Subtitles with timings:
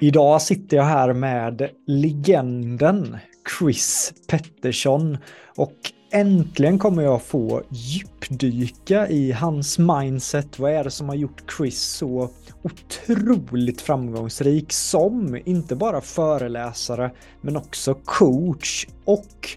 [0.00, 3.16] Idag sitter jag här med legenden
[3.58, 5.18] Chris Pettersson
[5.56, 5.74] och
[6.12, 10.58] äntligen kommer jag få djupdyka i hans mindset.
[10.58, 12.30] Vad är det som har gjort Chris så
[12.62, 17.10] otroligt framgångsrik som inte bara föreläsare
[17.40, 19.48] men också coach och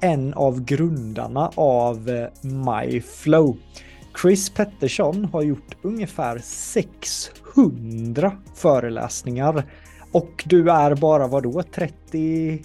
[0.00, 3.56] en av grundarna av eh, MyFlow.
[4.22, 9.64] Chris Pettersson har gjort ungefär 600 föreläsningar
[10.12, 12.62] och du är bara vad då 30?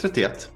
[0.00, 0.50] 31.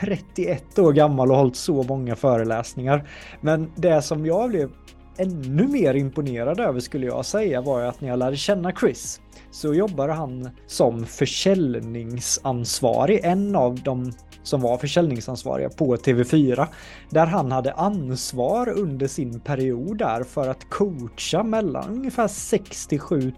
[0.00, 3.08] 31 år gammal och hållit så många föreläsningar.
[3.40, 4.70] Men det som jag blev
[5.16, 9.74] ännu mer imponerad över skulle jag säga var att när jag lärde känna Chris så
[9.74, 16.66] jobbade han som försäljningsansvarig, en av de som var försäljningsansvariga på TV4,
[17.10, 23.32] där han hade ansvar under sin period där för att coacha mellan ungefär 67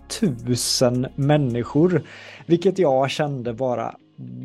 [0.83, 2.03] 000 människor,
[2.47, 3.95] vilket jag kände vara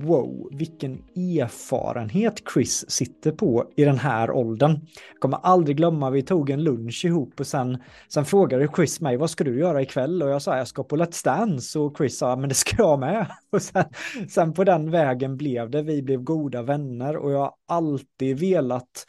[0.04, 4.72] wow, vilken erfarenhet Chris sitter på i den här åldern.
[5.12, 7.78] Jag kommer aldrig glömma, vi tog en lunch ihop och sen,
[8.08, 10.24] sen frågade Chris mig, vad ska du göra ikväll?
[10.24, 13.00] Och jag sa, jag ska på Let's Dance och Chris sa, men det ska jag
[13.00, 13.28] med.
[13.52, 13.86] Och sen,
[14.30, 19.06] sen på den vägen blev det, vi blev goda vänner och jag har alltid velat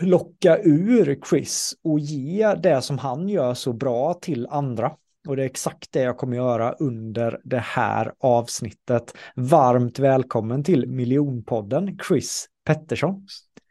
[0.00, 4.92] locka ur Chris och ge det som han gör så bra till andra.
[5.26, 9.16] Och det är exakt det jag kommer göra under det här avsnittet.
[9.36, 13.26] Varmt välkommen till Miljonpodden, Chris Pettersson.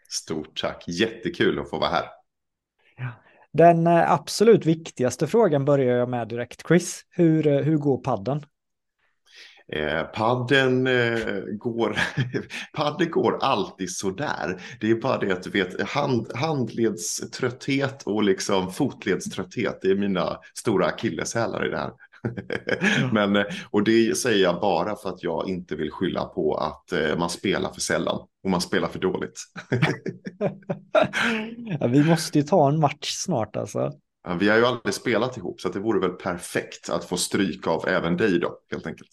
[0.10, 2.06] Stort tack, jättekul att få vara här.
[3.54, 7.02] Den eh, absolut viktigaste frågan börjar jag med direkt, Chris.
[7.10, 8.46] Hur, eh, hur går padden?
[9.74, 11.98] Eh, padden, eh, går,
[12.74, 14.62] padden går alltid sådär.
[14.80, 20.40] Det är bara det att du vet, hand, handledströtthet och liksom fotledströtthet, det är mina
[20.54, 21.92] stora akilleshälar i det här.
[23.14, 26.92] Men, eh, och det säger jag bara för att jag inte vill skylla på att
[26.92, 29.40] eh, man spelar för sällan och man spelar för dåligt.
[31.80, 33.92] ja, vi måste ju ta en match snart alltså.
[34.28, 37.68] Ja, vi har ju aldrig spelat ihop så det vore väl perfekt att få stryk
[37.68, 39.10] av även dig då, helt enkelt.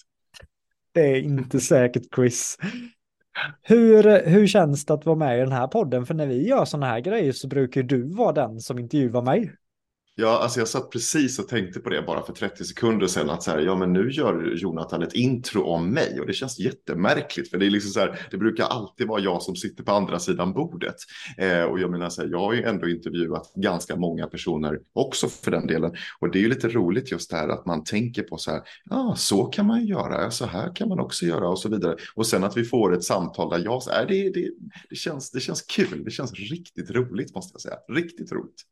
[0.92, 2.58] Det är inte säkert Chris.
[3.62, 6.06] Hur, hur känns det att vara med i den här podden?
[6.06, 9.52] För när vi gör sådana här grejer så brukar du vara den som intervjuar mig.
[10.14, 13.42] Ja, alltså jag satt precis och tänkte på det bara för 30 sekunder sedan att
[13.42, 17.50] så här, ja men nu gör Jonathan ett intro om mig och det känns jättemärkligt
[17.50, 20.18] för det är liksom så här, det brukar alltid vara jag som sitter på andra
[20.18, 20.94] sidan bordet.
[21.38, 25.28] Eh, och jag menar så här, jag har ju ändå intervjuat ganska många personer också
[25.28, 28.22] för den delen och det är ju lite roligt just det här att man tänker
[28.22, 31.48] på så här, ja ah, så kan man göra, så här kan man också göra
[31.48, 31.96] och så vidare.
[32.14, 34.50] Och sen att vi får ett samtal där jag, så här, det, det,
[34.90, 38.66] det, känns, det känns kul, det känns riktigt roligt måste jag säga, riktigt roligt.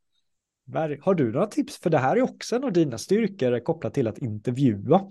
[1.01, 1.77] Har du några tips?
[1.77, 5.01] För det här är också en av dina styrkor kopplat till att intervjua.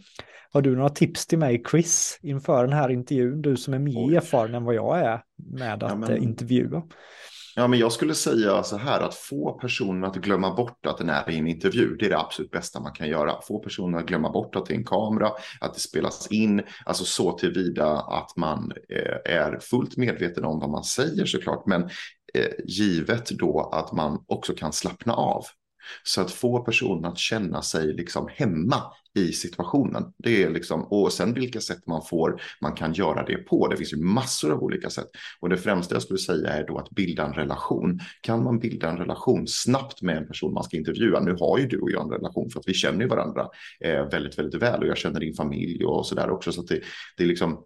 [0.53, 3.43] Har du några tips till mig, Chris, inför den här intervjun?
[3.43, 4.17] Du som är mer Oj.
[4.17, 5.23] erfaren än vad jag är
[5.53, 6.23] med att ja, men...
[6.23, 6.83] intervjua.
[7.57, 11.09] Ja, men jag skulle säga så här att få personen att glömma bort att den
[11.09, 11.97] är i en intervju.
[11.97, 13.43] Det är det absolut bästa man kan göra.
[13.43, 15.31] Få personen att glömma bort att det är en kamera,
[15.61, 20.71] att det spelas in, alltså så tillvida att man eh, är fullt medveten om vad
[20.71, 21.89] man säger såklart, men eh,
[22.35, 25.45] Eh, givet då att man också kan slappna av.
[26.03, 28.83] Så att få personen att känna sig liksom hemma
[29.15, 30.13] i situationen.
[30.19, 33.69] Det är liksom, och sen vilka sätt man får, man kan göra det på.
[33.69, 35.09] Det finns ju massor av olika sätt.
[35.41, 38.01] Och det främsta jag skulle säga är då att bilda en relation.
[38.21, 41.21] Kan man bilda en relation snabbt med en person man ska intervjua?
[41.21, 43.49] Nu har ju du och jag en relation för att vi känner ju varandra
[43.81, 46.53] eh, väldigt, väldigt väl och jag känner din familj och så där också.
[46.53, 46.81] Så att det,
[47.17, 47.65] det är liksom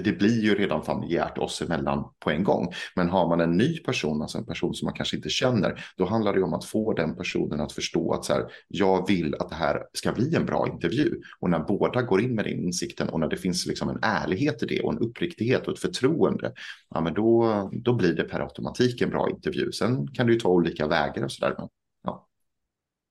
[0.00, 2.72] det blir ju redan familjärt oss emellan på en gång.
[2.96, 6.04] Men har man en ny person, alltså en person som man kanske inte känner, då
[6.04, 9.48] handlar det om att få den personen att förstå att så här, jag vill att
[9.48, 11.20] det här ska bli en bra intervju.
[11.40, 14.62] Och när båda går in med den insikten och när det finns liksom en ärlighet
[14.62, 16.52] i det och en uppriktighet och ett förtroende,
[16.90, 19.72] ja, men då, då blir det per automatik en bra intervju.
[19.72, 21.54] Sen kan det ju ta olika vägar och så där.
[21.58, 21.68] Men,
[22.04, 22.28] ja,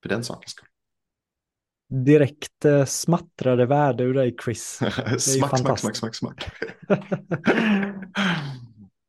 [0.02, 0.68] för den sakens skull
[1.92, 4.80] direkt eh, smattrade värde ur dig Chris.
[5.18, 6.50] smack, smack, smack, smack, smack.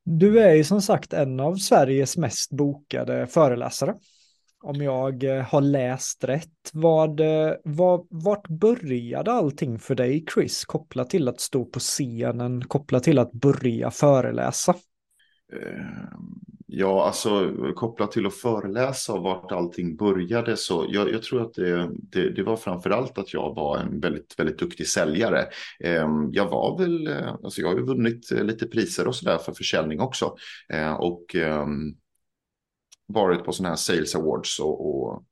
[0.06, 3.96] du är ju som sagt en av Sveriges mest bokade föreläsare.
[4.64, 6.70] Om jag eh, har läst rätt.
[6.74, 10.66] Vad, eh, vad, vart började allting för dig Chris?
[10.66, 14.76] Kopplat till att stå på scenen, kopplat till att börja föreläsa?
[16.76, 21.54] Ja, alltså kopplat till att föreläsa och vart allting började så jag, jag tror att
[21.54, 25.46] det, det, det, var framför allt att jag var en väldigt, väldigt duktig säljare.
[25.84, 29.38] Ehm, jag var väl, eh, alltså jag har ju vunnit eh, lite priser och sådär
[29.38, 30.36] för försäljning också
[30.70, 31.96] eh, och ehm,
[33.08, 35.24] varit på sådana här sales awards och, och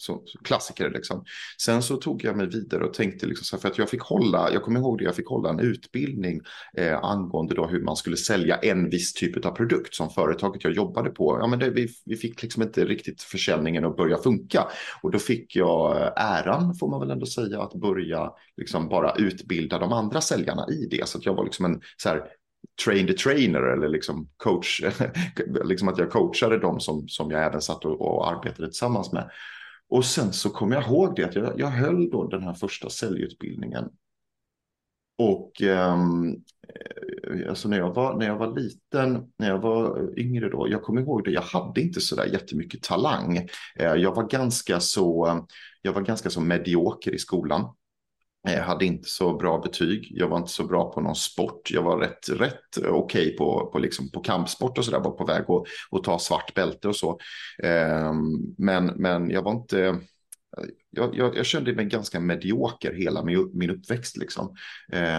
[0.00, 1.24] så, så klassiker liksom.
[1.60, 4.00] Sen så tog jag mig vidare och tänkte liksom så här, för att jag fick
[4.00, 6.40] hålla, jag kommer ihåg det, jag fick hålla en utbildning
[6.76, 10.72] eh, angående då hur man skulle sälja en viss typ av produkt som företaget jag
[10.72, 11.38] jobbade på.
[11.40, 14.66] Ja, men det, vi, vi fick liksom inte riktigt försäljningen att börja funka
[15.02, 19.14] och då fick jag eh, äran, får man väl ändå säga, att börja liksom bara
[19.14, 21.08] utbilda de andra säljarna i det.
[21.08, 22.22] Så att jag var liksom en så här
[22.84, 24.82] train the trainer eller liksom coach,
[25.64, 29.30] liksom att jag coachade dem som, som jag även satt och, och arbetade tillsammans med.
[29.90, 32.90] Och sen så kom jag ihåg det att jag, jag höll då den här första
[32.90, 33.84] säljutbildningen.
[35.18, 36.28] Och ehm,
[36.68, 40.68] eh, alltså när jag, var, när jag var liten, när jag var eh, yngre då,
[40.70, 43.36] jag kommer ihåg det, jag hade inte så där jättemycket talang.
[43.76, 45.40] Eh, jag var ganska så,
[45.82, 47.74] jag var ganska så medioker i skolan.
[48.48, 50.08] Eh, jag hade inte så bra betyg.
[50.10, 51.70] Jag var inte så bra på någon sport.
[51.70, 55.00] Jag var rätt, rätt okej okay på, på, liksom, på kampsport och sådär.
[55.00, 57.18] Var på väg att, att ta svart bälte och så.
[57.62, 60.00] Um, men, men jag var inte...
[60.90, 64.16] Jag, jag, jag, kände mig ganska medioker hela min, min uppväxt.
[64.16, 64.54] Liksom.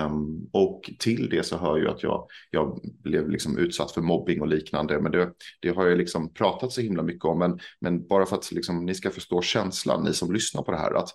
[0.06, 4.42] Um, och till det så hör ju att jag, jag blev liksom utsatt för mobbing
[4.42, 5.02] och liknande.
[5.02, 7.40] Men det, det har jag liksom pratat så himla mycket om.
[7.40, 10.78] Men, men bara för att liksom, ni ska förstå känslan, ni som lyssnar på det
[10.78, 10.94] här.
[10.94, 11.10] att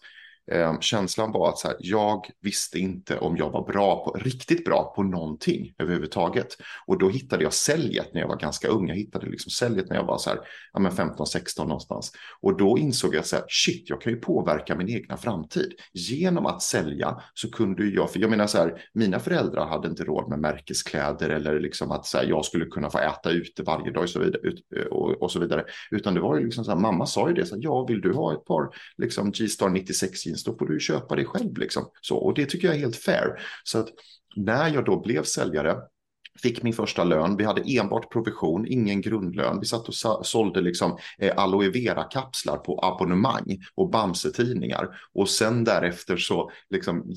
[0.52, 4.64] Eh, känslan var att så här, jag visste inte om jag var bra på, riktigt
[4.64, 6.56] bra på någonting överhuvudtaget.
[6.86, 8.88] Och då hittade jag säljet när jag var ganska ung.
[8.88, 10.38] Jag hittade liksom säljet när jag var så här,
[10.72, 12.12] ja, 15-16 någonstans.
[12.40, 15.72] Och då insåg jag så här, shit, jag kan ju påverka min egna framtid.
[15.92, 20.04] Genom att sälja så kunde jag, för jag menar så här, mina föräldrar hade inte
[20.04, 23.92] råd med märkeskläder eller liksom att så här, jag skulle kunna få äta ute varje
[23.92, 24.52] dag och så vidare.
[24.76, 25.64] Eh, och, och så vidare.
[25.90, 28.00] Utan det var ju liksom så här, mamma sa ju det, så här, ja, vill
[28.00, 31.58] du ha ett par liksom G-Star 96 finns, då får du köpa det själv.
[31.58, 31.90] Liksom.
[32.00, 33.40] Så, och det tycker jag är helt fair.
[33.64, 33.88] Så att
[34.36, 35.76] när jag då blev säljare
[36.42, 37.36] Fick min första lön.
[37.36, 39.60] Vi hade enbart provision, ingen grundlön.
[39.60, 44.88] Vi satt och sålde liksom eh, aloe vera-kapslar på abonnemang och Bamse-tidningar.
[45.12, 47.14] Och sen därefter så liksom,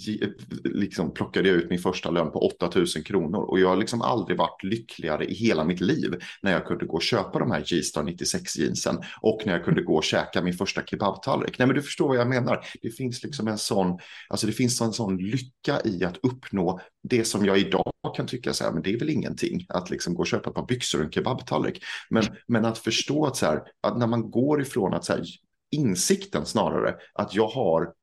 [0.63, 3.41] liksom plockade jag ut min första lön på 8000 kronor.
[3.41, 6.93] Och jag har liksom aldrig varit lyckligare i hela mitt liv när jag kunde gå
[6.93, 10.53] och köpa de här G-Star 96 jeansen och när jag kunde gå och käka min
[10.53, 11.59] första kebabtallrik.
[11.59, 12.65] Nej men du förstår vad jag menar.
[12.81, 13.99] Det finns liksom en sån,
[14.29, 18.53] alltså det finns en sån lycka i att uppnå det som jag idag kan tycka
[18.53, 20.99] så här, men det är väl ingenting att liksom gå och köpa ett par byxor
[20.99, 21.83] och en kebabtallrik.
[22.09, 25.23] Men, men att förstå att, så här, att när man går ifrån att så här,
[25.71, 27.93] insikten snarare, att jag har,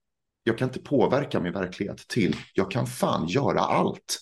[0.44, 4.18] jag kan inte påverka min verklighet till, jag kan fan göra allt.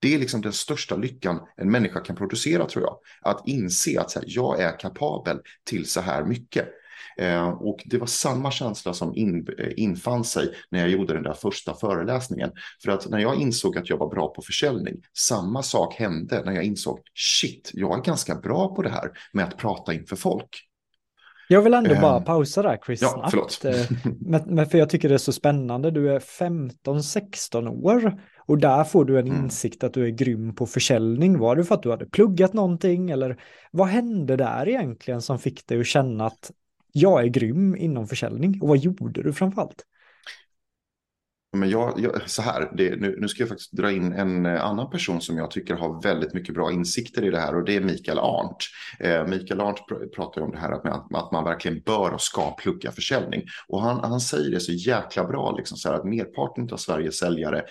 [0.00, 2.98] Det är liksom den största lyckan en människa kan producera tror jag.
[3.22, 6.68] Att inse att så här, jag är kapabel till så här mycket.
[7.16, 11.22] Eh, och det var samma känsla som in, eh, infann sig när jag gjorde den
[11.22, 12.50] där första föreläsningen.
[12.84, 16.52] För att när jag insåg att jag var bra på försäljning, samma sak hände när
[16.52, 20.68] jag insåg shit, jag är ganska bra på det här med att prata inför folk.
[21.48, 23.02] Jag vill ändå bara ehm, pausa där Chris.
[23.02, 23.64] Ja, förlåt.
[23.64, 23.74] Eh,
[24.20, 25.90] men, men för jag tycker det är så spännande.
[25.90, 29.44] Du är 15-16 år och där får du en mm.
[29.44, 31.38] insikt att du är grym på försäljning.
[31.38, 33.40] Var det för att du hade pluggat någonting eller
[33.70, 36.50] vad hände där egentligen som fick dig att känna att
[36.92, 38.58] jag är grym inom försäljning.
[38.62, 39.84] Och vad gjorde du framförallt?
[41.56, 44.64] Men jag, jag, så här, det, nu, nu, ska jag faktiskt dra in en eh,
[44.64, 47.76] annan person som jag tycker har väldigt mycket bra insikter i det här och det
[47.76, 48.56] är Mikael Arndt.
[49.00, 52.20] Eh, Mikael Arndt pr pratar om det här att, man, att man verkligen bör och
[52.20, 53.42] ska plugga försäljning.
[53.68, 57.18] Och han, han säger det så jäkla bra, liksom så här, att merparten av Sveriges
[57.18, 57.62] säljare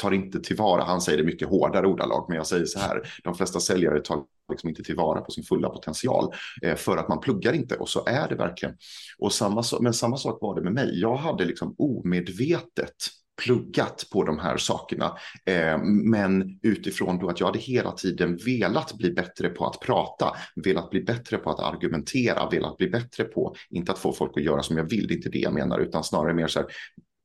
[0.00, 3.34] tar inte tillvara, han säger det mycket hårdare ordalag, men jag säger så här, de
[3.34, 4.18] flesta säljare tar
[4.50, 8.06] liksom inte tillvara på sin fulla potential eh, för att man pluggar inte och så
[8.06, 8.76] är det verkligen.
[9.18, 11.00] Och samma, men samma sak var det med mig.
[11.00, 12.96] Jag hade liksom omedvetet
[13.44, 15.16] pluggat på de här sakerna.
[15.46, 20.36] Eh, men utifrån då att jag hade hela tiden velat bli bättre på att prata,
[20.56, 24.44] velat bli bättre på att argumentera, velat bli bättre på, inte att få folk att
[24.44, 26.68] göra som jag vill, det är inte det jag menar, utan snarare mer så här,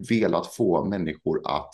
[0.10, 1.70] velat få människor att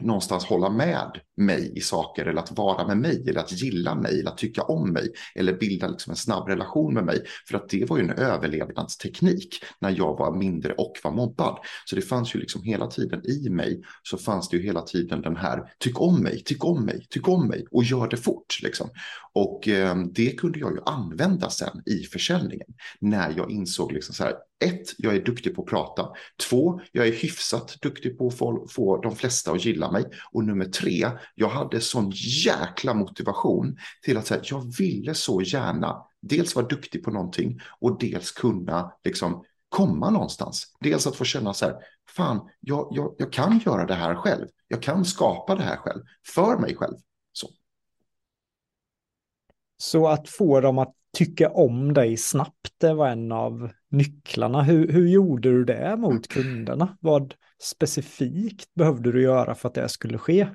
[0.00, 4.20] någonstans hålla med mig i saker eller att vara med mig eller att gilla mig
[4.20, 7.24] eller att tycka om mig eller bilda liksom en snabb relation med mig.
[7.48, 11.58] För att det var ju en överlevnadsteknik när jag var mindre och var mobbad.
[11.84, 15.22] Så det fanns ju liksom hela tiden i mig så fanns det ju hela tiden
[15.22, 18.62] den här tyck om mig, tyck om mig, tyck om mig och gör det fort
[18.62, 18.90] liksom.
[19.34, 22.68] Och eh, det kunde jag ju använda sen i försäljningen
[23.00, 24.34] när jag insåg liksom så här
[24.64, 26.08] ett, jag är duktig på att prata.
[26.48, 30.04] Två, jag är hyfsat duktig på att få, få de flesta att gilla mig.
[30.32, 32.12] Och nummer tre, jag hade sån
[32.44, 37.60] jäkla motivation till att säga att jag ville så gärna dels vara duktig på någonting
[37.80, 40.76] och dels kunna liksom komma någonstans.
[40.80, 41.76] Dels att få känna så här,
[42.08, 44.46] fan, jag, jag, jag kan göra det här själv.
[44.68, 46.02] Jag kan skapa det här själv,
[46.34, 46.96] för mig själv.
[49.82, 50.08] Så.
[50.08, 54.62] Att få dem att tycka om dig snabbt, det var en av nycklarna.
[54.62, 56.96] Hur, hur gjorde du det mot kunderna?
[57.00, 60.48] Vad specifikt behövde du göra för att det skulle ske?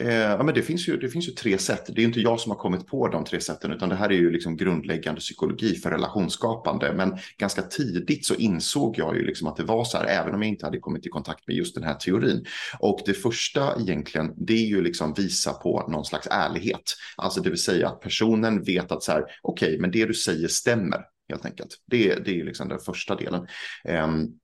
[0.00, 1.86] Eh, ja, men det, finns ju, det finns ju tre sätt.
[1.88, 4.14] Det är inte jag som har kommit på de tre sätten, utan det här är
[4.14, 6.92] ju liksom grundläggande psykologi för relationsskapande.
[6.92, 10.42] Men ganska tidigt så insåg jag ju liksom att det var så här, även om
[10.42, 12.44] jag inte hade kommit i kontakt med just den här teorin.
[12.78, 16.94] Och det första egentligen, det är ju liksom visa på någon slags ärlighet.
[17.16, 20.14] Alltså det vill säga att personen vet att så här, okej, okay, men det du
[20.14, 21.70] säger stämmer helt enkelt.
[21.86, 23.46] Det, det är liksom den första delen.
[23.88, 24.38] Um,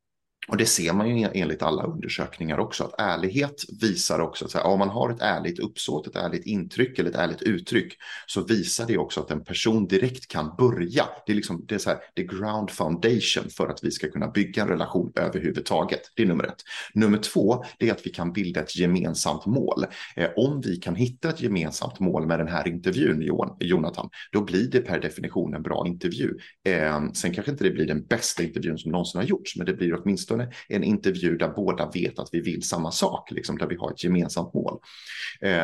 [0.49, 4.79] och det ser man ju enligt alla undersökningar också, att ärlighet visar också att om
[4.79, 7.97] man har ett ärligt uppsåt, ett ärligt intryck eller ett ärligt uttryck,
[8.27, 11.09] så visar det också att en person direkt kan börja.
[11.27, 14.29] Det är liksom det är så här, the ground foundation för att vi ska kunna
[14.29, 16.01] bygga en relation överhuvudtaget.
[16.17, 16.63] Det är nummer ett.
[16.95, 19.87] Nummer två, det är att vi kan bilda ett gemensamt mål.
[20.17, 24.71] Eh, om vi kan hitta ett gemensamt mål med den här intervjun, Jonathan, då blir
[24.71, 26.31] det per definition en bra intervju.
[26.65, 29.73] Eh, sen kanske inte det blir den bästa intervjun som någonsin har gjorts, men det
[29.73, 33.67] blir åtminstone åtminstone en intervju där båda vet att vi vill samma sak, liksom, där
[33.67, 34.79] vi har ett gemensamt mål.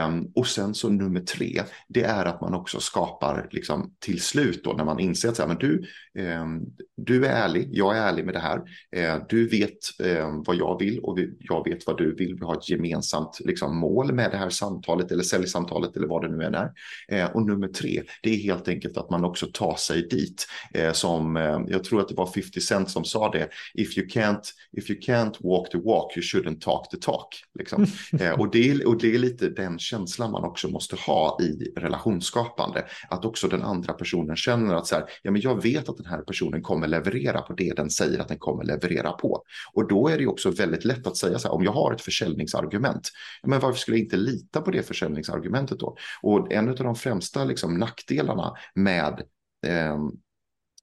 [0.06, 4.64] Um, och sen så nummer tre, det är att man också skapar liksom, till slut
[4.64, 5.84] då när man inser att så här, men du,
[6.18, 8.58] um, du är ärlig, jag är ärlig med det här,
[8.96, 12.44] uh, du vet um, vad jag vill och vi, jag vet vad du vill, vi
[12.44, 16.44] har ett gemensamt liksom, mål med det här samtalet eller säljsamtalet eller vad det nu
[16.44, 16.72] än är.
[17.12, 20.46] Uh, och nummer tre, det är helt enkelt att man också tar sig dit.
[20.78, 21.36] Uh, som,
[21.68, 24.42] jag tror att det var 50 Cent som sa det, if you can't
[24.72, 27.28] if you can't walk the walk you shouldn't talk the talk.
[27.58, 27.86] Liksom.
[28.20, 31.72] eh, och, det är, och det är lite den känslan man också måste ha i
[31.76, 32.84] relationsskapande.
[33.08, 36.06] Att också den andra personen känner att så här, ja, men jag vet att den
[36.06, 39.42] här personen kommer leverera på det den säger att den kommer leverera på.
[39.72, 42.00] Och då är det också väldigt lätt att säga så här, om jag har ett
[42.00, 43.10] försäljningsargument,
[43.42, 45.96] men varför skulle jag inte lita på det försäljningsargumentet då?
[46.22, 49.22] Och en av de främsta liksom, nackdelarna med
[49.66, 49.98] eh,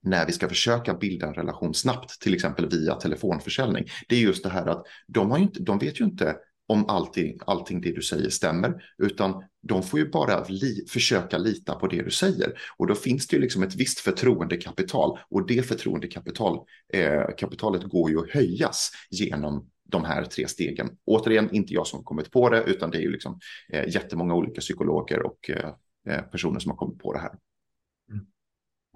[0.09, 4.43] när vi ska försöka bilda en relation snabbt, till exempel via telefonförsäljning, det är just
[4.43, 6.35] det här att de, har inte, de vet ju inte
[6.67, 11.75] om allting, allting det du säger stämmer, utan de får ju bara li, försöka lita
[11.75, 12.59] på det du säger.
[12.77, 18.19] Och då finns det ju liksom ett visst förtroendekapital och det förtroendekapitalet eh, går ju
[18.19, 20.89] att höjas genom de här tre stegen.
[21.05, 24.61] Återigen, inte jag som kommit på det, utan det är ju liksom eh, jättemånga olika
[24.61, 25.71] psykologer och eh,
[26.09, 27.31] eh personer som har kommit på det här.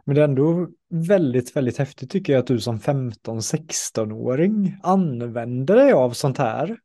[0.06, 5.94] Men det är ändå väldigt, väldigt häftigt tycker jag att du som 15-16-åring använder dig
[5.94, 6.78] av sånt här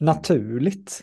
[0.00, 1.02] naturligt.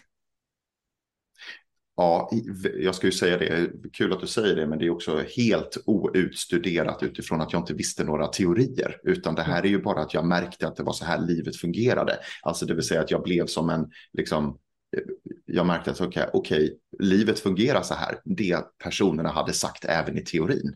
[1.97, 2.31] Ja,
[2.79, 5.77] jag ska ju säga det, kul att du säger det, men det är också helt
[5.85, 10.13] outstuderat utifrån att jag inte visste några teorier, utan det här är ju bara att
[10.13, 12.17] jag märkte att det var så här livet fungerade.
[12.41, 14.59] Alltså det vill säga att jag blev som en, liksom,
[14.97, 15.03] eh,
[15.45, 20.17] jag märkte att okej, okay, okay, livet fungerar så här, det personerna hade sagt även
[20.17, 20.75] i teorin.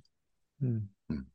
[0.61, 0.73] Mm.
[1.09, 1.25] mm.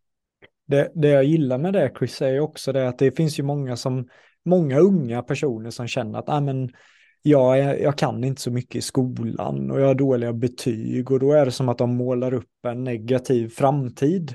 [0.67, 3.77] Det, det jag gillar med det Chris är också det att det finns ju många
[3.77, 4.09] som,
[4.45, 6.71] många unga personer som känner att ah, men,
[7.27, 11.33] jag, jag kan inte så mycket i skolan och jag har dåliga betyg och då
[11.33, 14.35] är det som att de målar upp en negativ framtid.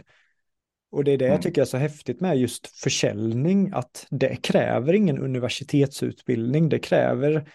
[0.92, 1.42] Och det är det jag mm.
[1.42, 7.50] tycker är så häftigt med just försäljning, att det kräver ingen universitetsutbildning, det kräver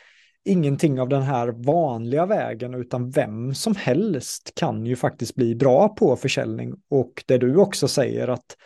[0.45, 5.89] ingenting av den här vanliga vägen, utan vem som helst kan ju faktiskt bli bra
[5.89, 6.75] på försäljning.
[6.89, 8.57] Och det du också säger att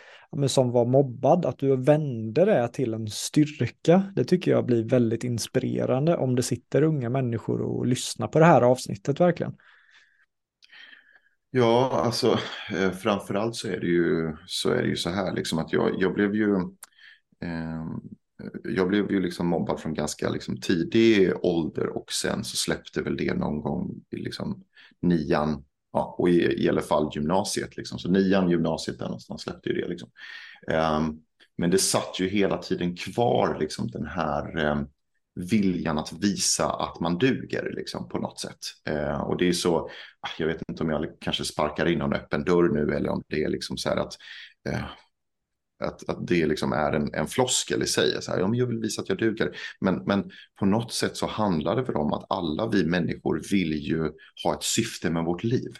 [0.47, 5.23] som var mobbad, att du vände det till en styrka, det tycker jag blir väldigt
[5.23, 9.55] inspirerande om det sitter unga människor och lyssnar på det här avsnittet verkligen.
[11.51, 12.39] Ja, alltså
[12.75, 15.95] eh, framförallt så är det ju så, är det ju så här liksom att jag,
[15.97, 16.55] jag blev ju
[17.41, 17.85] eh,
[18.63, 23.17] jag blev ju liksom mobbad från ganska liksom tidig ålder och sen så släppte väl
[23.17, 24.63] det någon gång i liksom
[25.01, 27.77] nian ja, och i, i alla fall gymnasiet.
[27.77, 27.99] Liksom.
[27.99, 29.87] Så nian, gymnasiet, där någonstans släppte ju det.
[29.87, 30.09] Liksom.
[30.67, 31.21] Um,
[31.57, 34.87] men det satt ju hela tiden kvar liksom, den här um,
[35.35, 38.59] viljan att visa att man duger liksom, på något sätt.
[38.89, 39.89] Uh, och det är så,
[40.37, 43.43] jag vet inte om jag kanske sparkar in någon öppen dörr nu eller om det
[43.43, 44.13] är liksom så här att
[44.69, 44.85] uh,
[45.79, 48.21] att, att det liksom är en, en floskel i sig.
[48.21, 49.57] Så här, ja, men jag vill visa att jag duger.
[49.79, 53.73] Men, men på något sätt så handlar det väl om att alla vi människor vill
[53.73, 54.11] ju
[54.43, 55.73] ha ett syfte med vårt liv.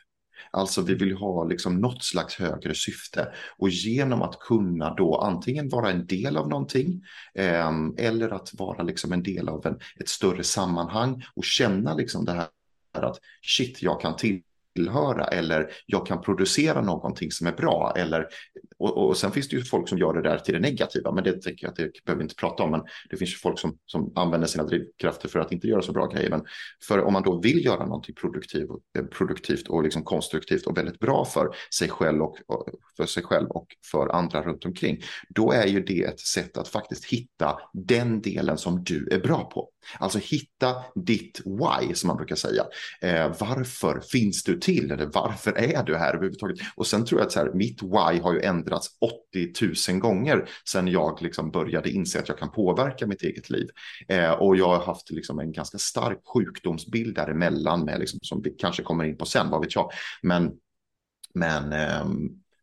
[0.52, 3.34] Alltså vi vill ha liksom något slags högre syfte.
[3.58, 7.04] Och genom att kunna då antingen vara en del av någonting
[7.34, 12.26] eh, eller att vara liksom en del av en, ett större sammanhang och känna liksom
[12.26, 12.48] det här
[12.92, 14.42] att shit, jag kan till
[14.76, 18.28] tillhöra eller jag kan producera någonting som är bra eller
[18.80, 21.24] och, och sen finns det ju folk som gör det där till det negativa men
[21.24, 23.60] det tänker jag att det behöver vi inte prata om men det finns ju folk
[23.60, 26.46] som, som använder sina drivkrafter för att inte göra så bra grejer men
[26.88, 31.00] för om man då vill göra någonting produktiv, eh, produktivt och liksom konstruktivt och väldigt
[31.00, 32.66] bra för sig själv och, och
[32.98, 36.68] för sig själv och för andra runt omkring då är ju det ett sätt att
[36.68, 39.70] faktiskt hitta den delen som du är bra på
[40.00, 42.64] alltså hitta ditt why som man brukar säga
[43.02, 44.92] eh, varför finns du till?
[44.92, 46.60] Eller varför är du här överhuvudtaget?
[46.76, 48.88] Och sen tror jag att så här, mitt why har ju ändrats
[49.32, 53.68] 80 000 gånger sedan jag liksom började inse att jag kan påverka mitt eget liv.
[54.08, 58.50] Eh, och jag har haft liksom en ganska stark sjukdomsbild däremellan med, liksom, som vi
[58.50, 59.92] kanske kommer in på sen, vad vet jag.
[60.22, 60.52] Men,
[61.34, 62.08] men, eh,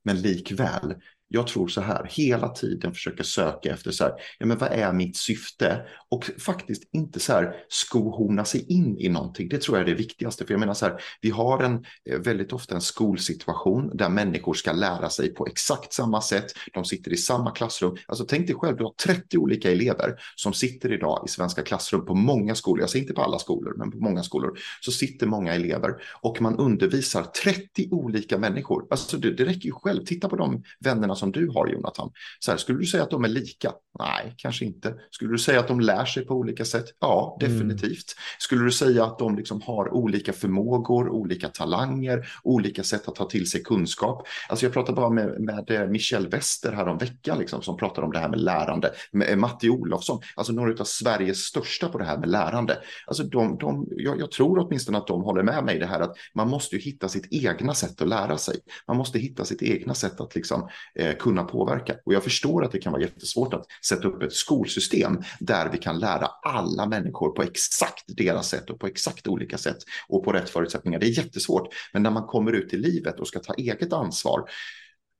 [0.04, 0.94] men likväl
[1.28, 4.92] jag tror så här, hela tiden försöka söka efter så här, ja men vad är
[4.92, 5.82] mitt syfte?
[6.08, 9.48] Och faktiskt inte så här skohorna sig in i någonting.
[9.48, 10.46] Det tror jag är det viktigaste.
[10.46, 14.54] För jag menar så här, vi har en eh, väldigt ofta en skolsituation där människor
[14.54, 16.46] ska lära sig på exakt samma sätt.
[16.72, 17.96] De sitter i samma klassrum.
[18.06, 22.06] Alltså tänk dig själv, du har 30 olika elever som sitter idag i svenska klassrum
[22.06, 22.80] på många skolor.
[22.80, 26.40] Jag säger inte på alla skolor, men på många skolor så sitter många elever och
[26.40, 28.86] man undervisar 30 olika människor.
[28.90, 30.04] Alltså det, det räcker ju själv.
[30.04, 32.10] Titta på de vännerna som du har, Jonathan.
[32.38, 33.72] Så här, skulle du säga att de är lika?
[33.98, 34.94] Nej, kanske inte.
[35.10, 36.84] Skulle du säga att de lär sig på olika sätt?
[37.00, 37.52] Ja, mm.
[37.52, 37.86] definitivt.
[37.86, 38.36] Mm.
[38.38, 43.24] Skulle du säga att de liksom har olika förmågor, olika talanger, olika sätt att ta
[43.24, 44.26] till sig kunskap?
[44.48, 48.02] Alltså jag pratade bara med, med eh, Michel Wester här om veckan liksom, som pratar
[48.02, 48.92] om det här med lärande.
[49.12, 52.78] Med eh, Matti Olofsson, alltså några av Sveriges största på det här med lärande.
[53.06, 56.00] Alltså de, de, jag, jag tror åtminstone att de håller med mig i det här
[56.00, 58.56] att man måste ju hitta sitt egna sätt att lära sig.
[58.86, 61.96] Man måste hitta sitt egna sätt att liksom, eh, kunna påverka.
[62.04, 65.78] Och jag förstår att det kan vara jättesvårt att sätta upp ett skolsystem där vi
[65.78, 70.32] kan lära alla människor på exakt deras sätt och på exakt olika sätt och på
[70.32, 70.98] rätt förutsättningar.
[70.98, 71.74] Det är jättesvårt.
[71.92, 74.48] Men när man kommer ut i livet och ska ta eget ansvar,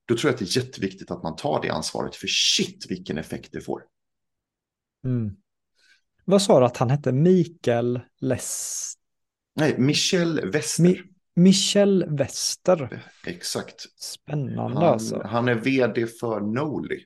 [0.09, 2.17] då tror jag att det är jätteviktigt att man tar det ansvaret.
[2.17, 3.83] För shit vilken effekt det får.
[5.05, 5.31] Mm.
[6.25, 7.13] Vad sa du att han hette?
[7.13, 8.93] Mikael Less?
[9.57, 10.83] Nej, Michel Wester.
[10.83, 11.03] Mi
[11.37, 13.03] Michel Wester.
[13.27, 14.01] Exakt.
[14.01, 15.23] Spännande han, alltså.
[15.25, 17.05] Han är vd för Noli.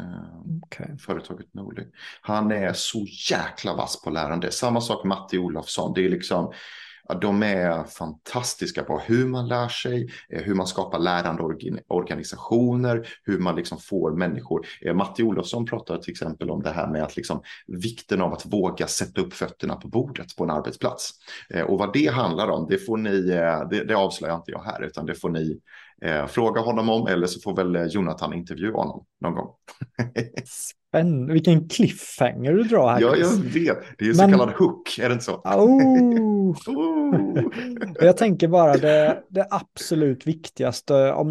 [0.00, 0.96] Eh, okay.
[0.98, 1.86] Företaget Noli.
[2.20, 4.50] Han är så jäkla vass på lärande.
[4.50, 5.92] Samma sak Matti Olofsson.
[5.94, 6.52] Det är liksom
[7.20, 11.42] de är fantastiska på hur man lär sig, eh, hur man skapar lärande
[11.88, 14.66] organisationer, hur man liksom får människor.
[14.80, 18.46] Eh, Matti Olofsson pratar till exempel om det här med att liksom, vikten av att
[18.46, 21.10] våga sätta upp fötterna på bordet på en arbetsplats.
[21.50, 23.20] Eh, och vad det handlar om, det får ni,
[23.70, 25.60] det, det avslöjar inte jag här, utan det får ni
[26.02, 29.50] eh, fråga honom om eller så får väl Jonathan intervjua honom någon gång.
[30.94, 33.00] Spännande, vilken cliffhanger du drar här.
[33.00, 33.78] Ja, jag vet.
[33.98, 34.30] Det är så Men...
[34.30, 35.42] kallad hook, är det inte så?
[35.54, 36.50] Oh.
[36.66, 37.40] oh.
[38.00, 41.28] jag tänker bara det, det absolut viktigaste, om,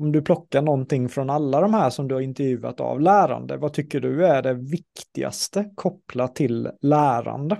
[0.00, 3.72] om du plockar någonting från alla de här som du har intervjuat av lärande, vad
[3.72, 7.58] tycker du är det viktigaste kopplat till lärande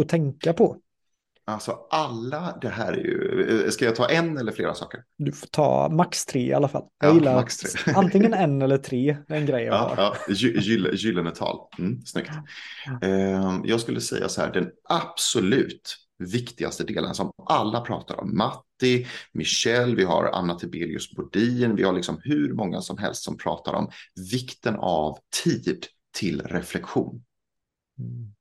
[0.00, 0.76] att tänka på?
[1.46, 5.00] Alltså alla, det här är ju, ska jag ta en eller flera saker?
[5.18, 6.84] Du får ta max tre i alla fall.
[7.00, 7.92] Jag ja, gillar max tre.
[7.96, 10.16] antingen en eller tre, det är en grej jag ja, har.
[10.28, 10.34] Ja,
[10.92, 12.30] gyllene tal, mm, snyggt.
[13.04, 18.36] Uh, jag skulle säga så här, den absolut viktigaste delen som alla pratar om.
[18.36, 23.36] Matti, Michelle, vi har Anna Tibelius Bodin, vi har liksom hur många som helst som
[23.36, 23.90] pratar om
[24.30, 25.86] vikten av tid
[26.18, 27.24] till reflektion.
[27.98, 28.34] Mm.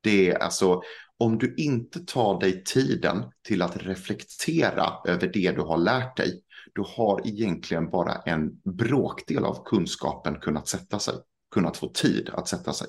[0.00, 0.82] Det är alltså,
[1.18, 6.42] om du inte tar dig tiden till att reflektera över det du har lärt dig,
[6.74, 11.14] du har egentligen bara en bråkdel av kunskapen kunnat sätta sig,
[11.54, 12.88] kunnat få tid att sätta sig.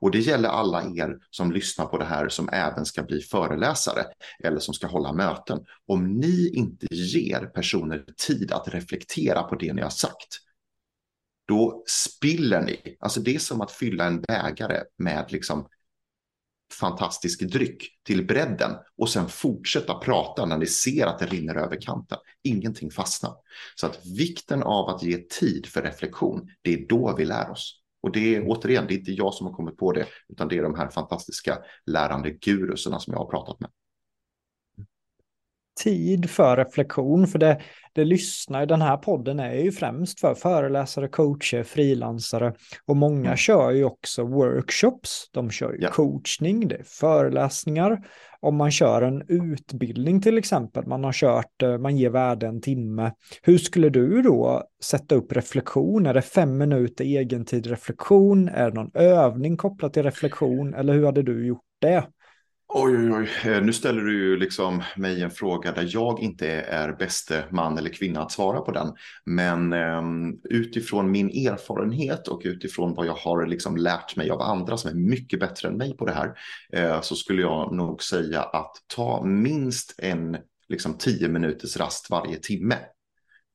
[0.00, 4.04] Och det gäller alla er som lyssnar på det här som även ska bli föreläsare
[4.44, 5.60] eller som ska hålla möten.
[5.86, 10.38] Om ni inte ger personer tid att reflektera på det ni har sagt,
[11.48, 12.96] då spiller ni.
[13.00, 15.68] Alltså det är som att fylla en bägare med liksom
[16.72, 21.80] fantastisk dryck till bredden och sen fortsätta prata när ni ser att det rinner över
[21.80, 22.18] kanten.
[22.44, 23.32] Ingenting fastnar.
[23.74, 27.78] Så att vikten av att ge tid för reflektion, det är då vi lär oss.
[28.02, 30.58] Och det är återigen, det är inte jag som har kommit på det, utan det
[30.58, 33.70] är de här fantastiska lärande gurusarna som jag har pratat med.
[35.80, 37.60] Tid för reflektion, för det,
[37.92, 42.54] det lyssnar, den här podden är ju främst för föreläsare, coacher, frilansare
[42.86, 43.36] och många mm.
[43.36, 45.88] kör ju också workshops, de kör ju ja.
[45.88, 48.06] coachning, det är föreläsningar.
[48.40, 52.60] Om man kör en utbildning till exempel, man har kört, eh, man ger värde en
[52.60, 53.12] timme.
[53.42, 56.06] Hur skulle du då sätta upp reflektion?
[56.06, 58.48] Är det fem minuter egentid reflektion?
[58.48, 60.74] Är det någon övning kopplat till reflektion?
[60.74, 62.04] Eller hur hade du gjort det?
[62.74, 63.52] Oj, oj, oj.
[63.52, 67.78] Eh, nu ställer du ju liksom mig en fråga där jag inte är bäste man
[67.78, 68.92] eller kvinna att svara på den.
[69.24, 70.02] Men eh,
[70.50, 74.94] utifrån min erfarenhet och utifrån vad jag har liksom lärt mig av andra som är
[74.94, 76.34] mycket bättre än mig på det här
[76.72, 80.36] eh, så skulle jag nog säga att ta minst en
[80.68, 82.76] liksom, tio minuters rast varje timme.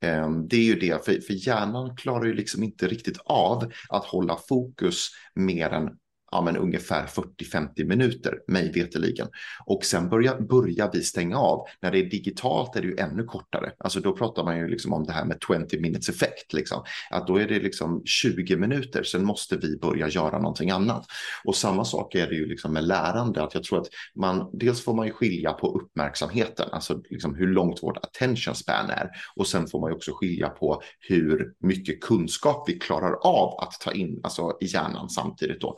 [0.01, 4.05] Ehm, det är ju det, för, för hjärnan klarar ju liksom inte riktigt av att
[4.05, 5.89] hålla fokus mer än
[6.31, 9.27] ja, men ungefär 40-50 minuter, mig veteligen.
[9.65, 11.65] Och sen börjar, börjar vi stänga av.
[11.81, 13.71] När det är digitalt är det ju ännu kortare.
[13.77, 16.53] Alltså då pratar man ju liksom om det här med 20 minutes effekt.
[16.53, 16.83] Liksom.
[17.09, 21.05] Att då är det liksom 20 minuter, sen måste vi börja göra någonting annat.
[21.45, 24.83] Och samma sak är det ju liksom med lärande, att jag tror att man, dels
[24.83, 29.09] får man ju skilja på uppmärksamheten, alltså liksom hur långt vårt attention span är.
[29.35, 33.73] Och sen får man ju också skilja på hur mycket kunskap vi klarar av att
[33.81, 35.77] ta in, alltså i hjärnan samtidigt då.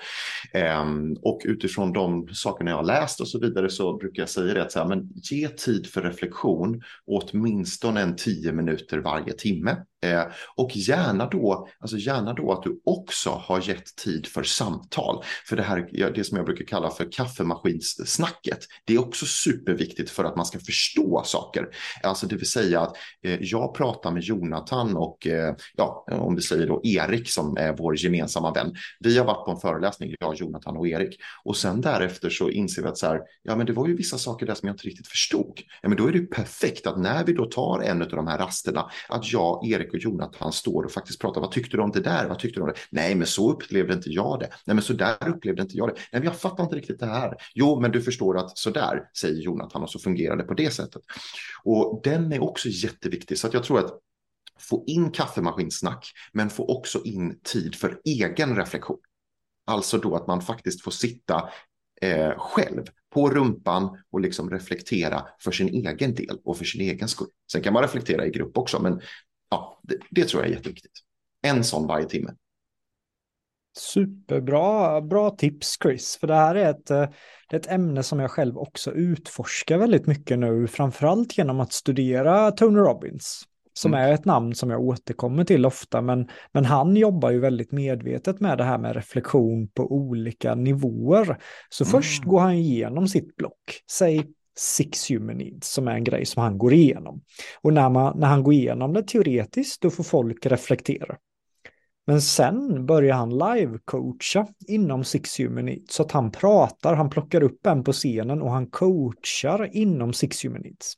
[0.53, 4.53] Ehm, och utifrån de sakerna jag har läst och så vidare så brukar jag säga
[4.53, 9.77] det att så här, men ge tid för reflektion åtminstone en tio minuter varje timme.
[10.01, 10.23] Eh,
[10.55, 15.23] och gärna då, alltså gärna då att du också har gett tid för samtal.
[15.45, 20.23] För det här, det som jag brukar kalla för kaffemaskinssnacket, det är också superviktigt för
[20.23, 21.67] att man ska förstå saker.
[22.03, 26.41] Alltså det vill säga att eh, jag pratar med Jonathan och eh, ja, om vi
[26.41, 28.75] säger då Erik som är vår gemensamma vän.
[28.99, 31.19] Vi har varit på en föreläsning, jag, Jonathan och Erik.
[31.43, 34.17] Och sen därefter så inser vi att så här, ja men det var ju vissa
[34.17, 35.59] saker där som jag inte riktigt förstod.
[35.81, 38.27] Ja men då är det ju perfekt att när vi då tar en av de
[38.27, 41.41] här rasterna, att jag, Erik Erik och Jonathan står och faktiskt pratar.
[41.41, 42.27] Vad tyckte du om det där?
[42.27, 42.79] Vad tyckte du om det?
[42.91, 44.49] Nej, men så upplevde inte jag det.
[44.65, 45.93] Nej, men så där upplevde inte jag det.
[45.93, 47.35] Nej, men jag fattar inte riktigt det här.
[47.53, 50.71] Jo, men du förstår att så där säger Jonathan och så fungerar det på det
[50.71, 51.01] sättet.
[51.63, 53.37] Och den är också jätteviktig.
[53.37, 53.99] Så att jag tror att
[54.59, 58.99] få in kaffemaskinsnack, men få också in tid för egen reflektion.
[59.65, 61.49] Alltså då att man faktiskt får sitta
[62.01, 67.07] eh, själv på rumpan och liksom reflektera för sin egen del och för sin egen
[67.07, 67.27] skull.
[67.51, 69.01] Sen kan man reflektera i grupp också, men
[69.49, 70.91] ja, det, det tror jag är jätteviktigt.
[71.41, 72.31] En sån varje timme.
[73.77, 77.09] Superbra bra tips Chris, för det här är ett, eh,
[77.49, 81.73] det är ett ämne som jag själv också utforskar väldigt mycket nu, framförallt genom att
[81.73, 84.05] studera Tony Robbins, som mm.
[84.05, 88.39] är ett namn som jag återkommer till ofta, men, men han jobbar ju väldigt medvetet
[88.39, 91.37] med det här med reflektion på olika nivåer.
[91.69, 91.91] Så mm.
[91.91, 94.27] först går han igenom sitt block, säg
[94.59, 97.21] Six Human Needs som är en grej som han går igenom.
[97.61, 101.17] Och när, man, när han går igenom det teoretiskt då får folk reflektera.
[102.07, 107.43] Men sen börjar han live-coacha inom Six Human Needs så att han pratar, han plockar
[107.43, 110.93] upp en på scenen och han coachar inom Six Human Needs.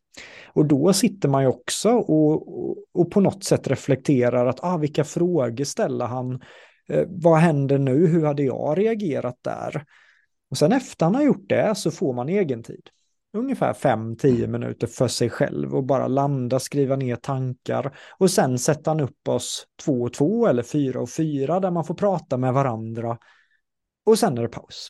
[0.54, 4.78] Och då sitter man ju också och, och, och på något sätt reflekterar att ah,
[4.78, 6.42] vilka frågor ställer han?
[6.90, 8.08] Eh, vad händer nu?
[8.08, 9.84] Hur hade jag reagerat där?
[10.50, 12.90] Och sen efter han har gjort det så får man egen tid
[13.34, 18.90] ungefär 5-10 minuter för sig själv och bara landa, skriva ner tankar och sen sätta
[18.90, 22.54] han upp oss två och två eller fyra och fyra där man får prata med
[22.54, 23.18] varandra
[24.06, 24.90] och sen är det paus.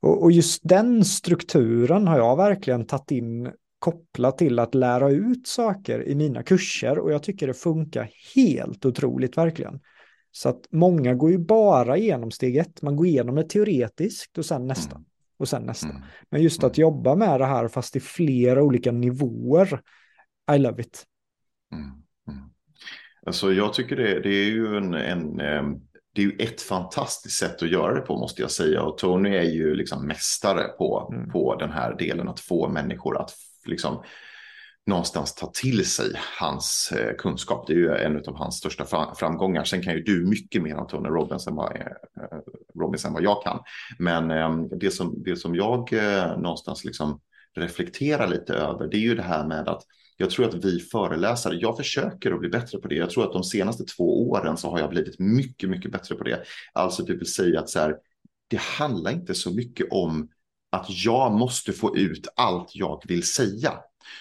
[0.00, 5.46] Och, och just den strukturen har jag verkligen tagit in kopplat till att lära ut
[5.46, 9.80] saker i mina kurser och jag tycker det funkar helt otroligt verkligen.
[10.32, 14.46] Så att många går ju bara igenom steg ett, man går igenom det teoretiskt och
[14.46, 14.96] sen nästa.
[14.96, 15.04] Mm.
[15.40, 15.88] Och sen nästa.
[15.88, 16.02] Mm.
[16.30, 16.82] Men just att mm.
[16.82, 19.80] jobba med det här fast i flera olika nivåer,
[20.54, 21.06] I love it.
[21.72, 21.84] Mm.
[22.28, 22.50] Mm.
[23.26, 25.80] Alltså jag tycker det, det är ju en, en ehm,
[26.14, 28.82] det är ju ett fantastiskt sätt att göra det på måste jag säga.
[28.82, 31.30] Och Tony är ju liksom mästare på, mm.
[31.30, 33.30] på den här delen att få människor att
[33.66, 34.02] liksom
[34.86, 37.66] någonstans ta till sig hans eh, kunskap.
[37.66, 39.64] Det är ju en av hans största framgångar.
[39.64, 41.72] Sen kan ju du mycket mer om Tony Robbins än vad,
[42.94, 43.58] eh, än vad jag kan.
[43.98, 47.20] Men eh, det, som, det som jag eh, någonstans liksom
[47.56, 49.82] reflekterar lite över det är ju det här med att
[50.16, 52.94] jag tror att vi föreläsare, jag försöker att bli bättre på det.
[52.94, 56.24] Jag tror att de senaste två åren så har jag blivit mycket, mycket bättre på
[56.24, 56.42] det.
[56.72, 57.96] Alltså typ det vill säga att så här,
[58.48, 60.28] det handlar inte så mycket om
[60.70, 63.72] att jag måste få ut allt jag vill säga.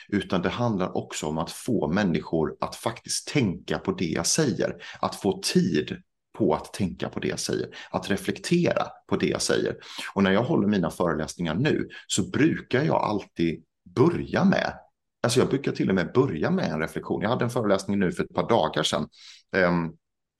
[0.07, 4.75] Utan det handlar också om att få människor att faktiskt tänka på det jag säger.
[4.99, 6.01] Att få tid
[6.39, 9.75] på att tänka på det jag säger, att reflektera på det jag säger.
[10.13, 13.63] Och när jag håller mina föreläsningar nu så brukar jag alltid
[13.95, 14.73] börja med
[15.23, 17.21] Alltså jag brukar till och med börja med en reflektion.
[17.21, 19.07] Jag hade en föreläsning nu för ett par dagar sedan.
[19.55, 19.93] Um,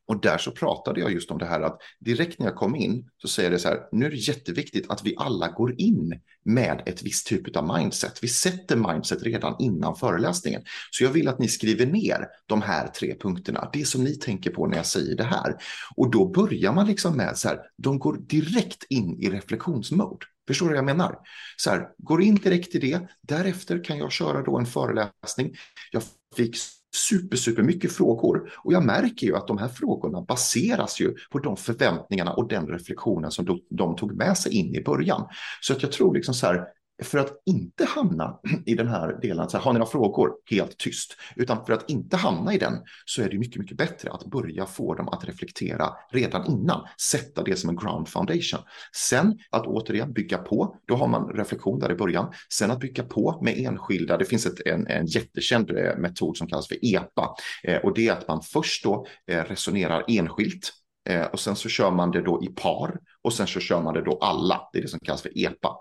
[0.10, 3.10] och där så pratade jag just om det här att direkt när jag kom in
[3.17, 6.84] så säger det så här, nu är det jätteviktigt att vi alla går in med
[6.86, 8.24] ett visst typ av mindset.
[8.24, 10.62] Vi sätter mindset redan innan föreläsningen.
[10.91, 14.52] Så jag vill att ni skriver ner de här tre punkterna, det som ni tänker
[14.52, 15.56] på när jag säger det här.
[15.95, 20.26] Och då börjar man liksom med så här, de går direkt in i reflektionsmode.
[20.48, 21.15] Förstår du vad jag menar?
[21.58, 23.00] Så här, går in direkt i det.
[23.22, 25.56] Därefter kan jag köra då en föreläsning.
[25.91, 26.04] Jag
[26.36, 26.56] fick
[26.95, 31.39] super, super mycket frågor och jag märker ju att de här frågorna baseras ju på
[31.39, 35.28] de förväntningarna och den reflektionen som de, de tog med sig in i början.
[35.62, 36.65] Så att jag tror liksom så här,
[37.01, 40.31] för att inte hamna i den här delen, så här, har ni några frågor?
[40.49, 41.17] Helt tyst.
[41.35, 42.73] Utan för att inte hamna i den
[43.05, 46.88] så är det mycket, mycket bättre att börja få dem att reflektera redan innan.
[47.01, 48.59] Sätta det som en ground foundation.
[48.95, 52.33] Sen att återigen bygga på, då har man reflektion där i början.
[52.53, 56.47] Sen att bygga på med enskilda, det finns ett, en, en jättekänd eh, metod som
[56.47, 57.35] kallas för EPA.
[57.63, 60.73] Eh, och det är att man först då eh, resonerar enskilt
[61.10, 63.93] Eh, och sen så kör man det då i par och sen så kör man
[63.93, 64.69] det då alla.
[64.74, 65.76] Det är det som kallas för EPA.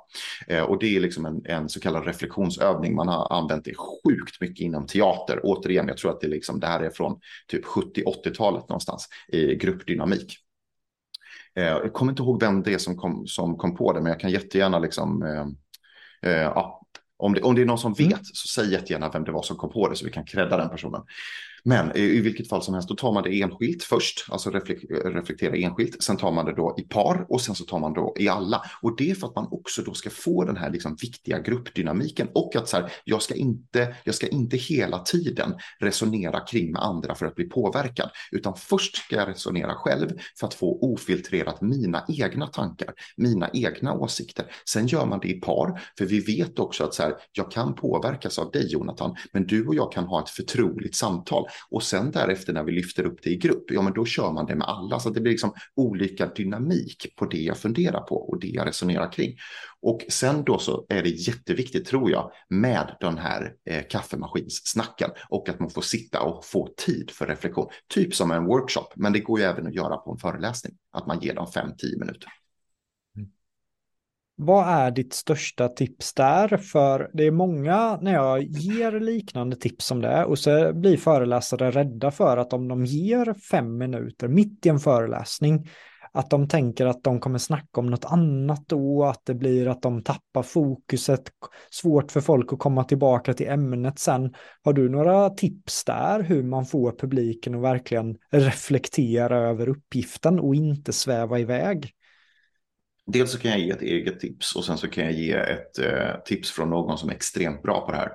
[0.46, 2.94] Eh, och det är liksom en, en, så kallad reflektionsövning.
[2.94, 5.40] Man har använt det sjukt mycket inom teater.
[5.42, 10.36] Återigen, jag tror att det, liksom, det här är från typ 70-80-talet någonstans i gruppdynamik.
[11.56, 14.10] Eh, jag kommer inte ihåg vem det är som kom, som kom på det, men
[14.10, 15.46] jag kan jättegärna liksom, eh,
[16.32, 16.86] eh, ja,
[17.16, 18.08] om det, om det är någon som mm.
[18.08, 20.56] vet så säg jättegärna vem det var som kom på det så vi kan credda
[20.56, 21.02] den personen.
[21.64, 25.56] Men i, vilket fall som helst, då tar man det enskilt först, alltså reflek reflektera
[25.56, 26.02] enskilt.
[26.02, 28.62] Sen tar man det då i par och sen så tar man då i alla.
[28.82, 32.28] Och det är för att man också då ska få den här liksom viktiga gruppdynamiken
[32.34, 36.82] och att så här, jag ska inte, jag ska inte hela tiden resonera kring med
[36.82, 40.08] andra för att bli påverkad, utan först ska jag resonera själv
[40.40, 44.46] för att få ofiltrerat mina egna tankar, mina egna åsikter.
[44.68, 47.74] Sen gör man det i par, för vi vet också att så här, jag kan
[47.74, 52.10] påverkas av dig Jonathan, men du och jag kan ha ett förtroligt samtal och sen
[52.10, 54.68] därefter när vi lyfter upp det i grupp, ja men då kör man det med
[54.68, 55.00] alla.
[55.00, 59.12] Så det blir liksom olika dynamik på det jag funderar på och det jag resonerar
[59.12, 59.36] kring.
[59.82, 65.48] Och sen då så är det jätteviktigt tror jag med den här eh, kaffemaskinssnacken och
[65.48, 67.66] att man får sitta och få tid för reflektion.
[67.88, 70.74] Typ som en workshop, men det går ju även att göra på en föreläsning.
[70.92, 72.28] Att man ger dem 5-10 minuter.
[74.40, 76.56] Vad är ditt största tips där?
[76.56, 81.70] För det är många när jag ger liknande tips som det och så blir föreläsare
[81.70, 85.68] rädda för att om de ger fem minuter mitt i en föreläsning
[86.12, 89.82] att de tänker att de kommer snacka om något annat då, att det blir att
[89.82, 91.22] de tappar fokuset,
[91.70, 94.34] svårt för folk att komma tillbaka till ämnet sen.
[94.64, 100.54] Har du några tips där hur man får publiken att verkligen reflektera över uppgiften och
[100.54, 101.94] inte sväva iväg?
[103.12, 105.78] Dels så kan jag ge ett eget tips och sen så kan jag ge ett
[105.78, 108.12] eh, tips från någon som är extremt bra på det här.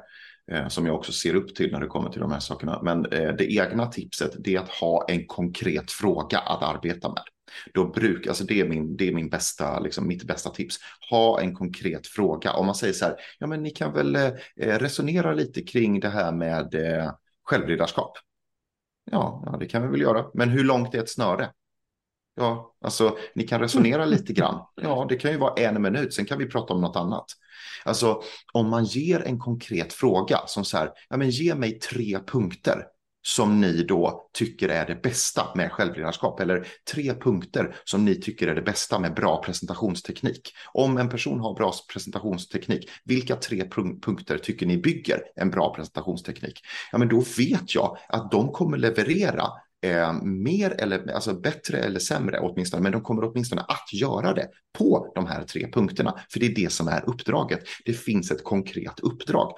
[0.51, 2.81] Eh, som jag också ser upp till när det kommer till de här sakerna.
[2.83, 7.23] Men eh, det egna tipset det är att ha en konkret fråga att arbeta med.
[7.73, 10.77] Då bruk, alltså det är, min, det är min bästa, liksom mitt bästa tips.
[11.09, 12.53] Ha en konkret fråga.
[12.53, 15.99] Om man säger så här, ja men ni kan väl eh, eh resonera lite kring
[15.99, 17.11] det här med eh,
[17.43, 18.17] självledarskap.
[19.11, 20.25] Ja, ja, det kan vi väl göra.
[20.33, 21.49] Men hur långt är ett snöre?
[22.35, 24.61] Ja, alltså ni kan resonera lite grann.
[24.81, 27.25] Ja, det kan ju vara en minut, sen kan vi prata om något annat.
[27.85, 28.21] Alltså
[28.53, 32.85] om man ger en konkret fråga som så här, ja men ge mig tre punkter
[33.25, 38.47] som ni då tycker är det bästa med självledarskap eller tre punkter som ni tycker
[38.47, 40.53] är det bästa med bra presentationsteknik.
[40.73, 43.69] Om en person har bra presentationsteknik, vilka tre
[44.01, 46.59] punkter tycker ni bygger en bra presentationsteknik?
[46.91, 49.47] Ja, men då vet jag att de kommer leverera
[49.83, 54.47] eh, mer eller alltså bättre eller sämre åtminstone, men de kommer åtminstone att göra det
[54.77, 56.19] på de här tre punkterna.
[56.29, 57.59] För det är det som är uppdraget.
[57.85, 59.53] Det finns ett konkret uppdrag.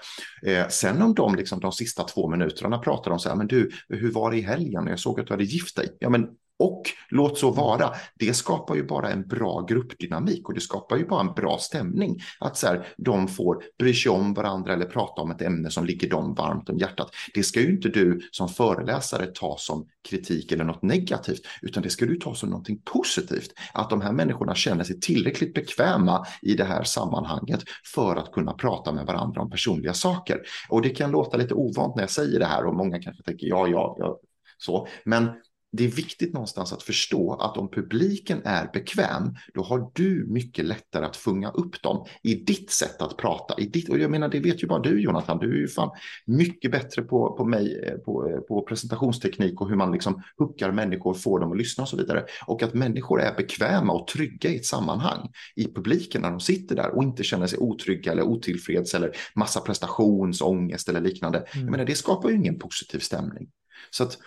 [0.45, 3.71] Eh, sen om de liksom de sista två minuterna pratar om så här, men du,
[3.89, 4.87] hur var det i helgen?
[4.87, 5.97] Jag såg att du hade gift dig.
[5.99, 6.27] Ja, men
[6.59, 11.05] och låt så vara, det skapar ju bara en bra gruppdynamik och det skapar ju
[11.05, 12.19] bara en bra stämning.
[12.39, 15.85] Att så här, de får bry sig om varandra eller prata om ett ämne som
[15.85, 17.11] ligger dem varmt om hjärtat.
[17.33, 21.89] Det ska ju inte du som föreläsare ta som kritik eller något negativt, utan det
[21.89, 23.53] ska du ta som någonting positivt.
[23.73, 27.63] Att de här människorna känner sig tillräckligt bekväma i det här sammanhanget
[27.93, 30.41] för att kunna prata med varandra om personliga saker.
[30.69, 33.47] Och det kan låta lite ovant när jag säger det här och många kanske tänker
[33.47, 34.19] ja, ja, ja,
[34.57, 34.87] så.
[35.03, 35.31] Men
[35.75, 40.65] det är viktigt någonstans att förstå att om publiken är bekväm, då har du mycket
[40.65, 43.55] lättare att fånga upp dem i ditt sätt att prata.
[43.57, 45.89] I ditt, och jag menar, det vet ju bara du Jonathan, du är ju fan
[46.25, 50.71] mycket bättre på, på mig, eh, på, eh, på presentationsteknik och hur man liksom hookar
[50.71, 52.25] människor, får dem att lyssna och så vidare.
[52.47, 56.75] Och att människor är bekväma och trygga i ett sammanhang i publiken när de sitter
[56.75, 61.37] där och inte känner sig otrygga eller otillfreds eller massa prestationsångest eller liknande.
[61.37, 61.65] Mm.
[61.65, 63.47] Jag menar, det skapar ju ingen positiv stämning.
[63.89, 64.17] Så att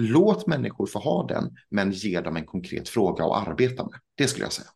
[0.00, 3.94] Låt människor få ha den, men ge dem en konkret fråga att arbeta med.
[4.14, 4.68] Det skulle jag säga.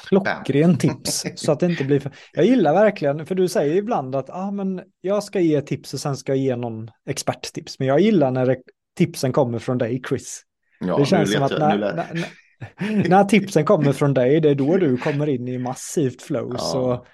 [0.00, 2.12] Klockren tips så att det inte blir för...
[2.32, 6.00] Jag gillar verkligen, för du säger ibland att ah, men jag ska ge tips och
[6.00, 7.78] sen ska jag ge någon experttips.
[7.78, 8.56] Men jag gillar när
[8.96, 10.42] tipsen kommer från dig, Chris.
[10.80, 14.54] Ja, det känns som att när, när, när, när, tipsen kommer från dig, det är
[14.54, 16.52] då du kommer in i massivt flow.
[16.52, 16.58] Ja.
[16.58, 17.06] Så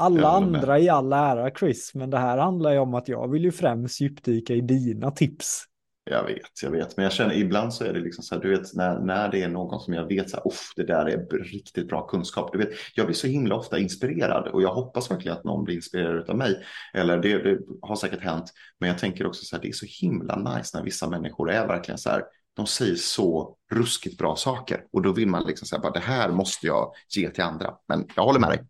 [0.00, 3.44] alla andra i all ära Chris, men det här handlar ju om att jag vill
[3.44, 5.64] ju främst djupdyka i dina tips.
[6.04, 8.50] Jag vet, jag vet, men jag känner ibland så är det liksom så här, du
[8.50, 10.44] vet, när, när det är någon som jag vet så här,
[10.76, 12.52] det där är riktigt bra kunskap.
[12.52, 15.74] Du vet, jag blir så himla ofta inspirerad och jag hoppas verkligen att någon blir
[15.74, 16.64] inspirerad av mig.
[16.94, 19.86] Eller det, det har säkert hänt, men jag tänker också så här, det är så
[19.88, 22.22] himla nice när vissa människor är verkligen så här,
[22.56, 26.28] de säger så ruskigt bra saker och då vill man liksom säga bara det här
[26.28, 27.74] måste jag ge till andra.
[27.88, 28.64] Men jag håller med dig.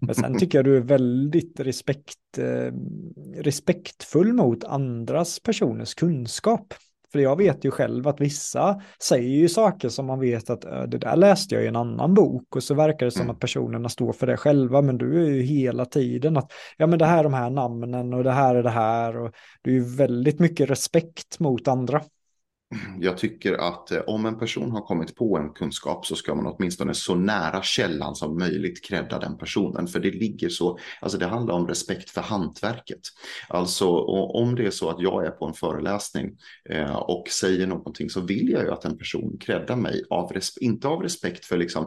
[0.00, 2.72] Men sen tycker jag du är väldigt respekt, eh,
[3.42, 6.74] respektfull mot andras personers kunskap.
[7.12, 10.98] För jag vet ju själv att vissa säger ju saker som man vet att det
[10.98, 13.34] där läste jag i en annan bok och så verkar det som mm.
[13.34, 16.98] att personerna står för det själva men du är ju hela tiden att ja men
[16.98, 19.32] det här är de här namnen och det här är det här och
[19.62, 22.02] du är ju väldigt mycket respekt mot andra
[23.00, 26.46] jag tycker att eh, om en person har kommit på en kunskap så ska man
[26.46, 29.86] åtminstone så nära källan som möjligt kredda den personen.
[29.86, 33.00] För det ligger så, alltså det handlar om respekt för hantverket.
[33.48, 36.36] Alltså om det är så att jag är på en föreläsning
[36.70, 40.88] eh, och säger någonting så vill jag ju att en person kreddar mig, av inte
[40.88, 41.84] av respekt för liksom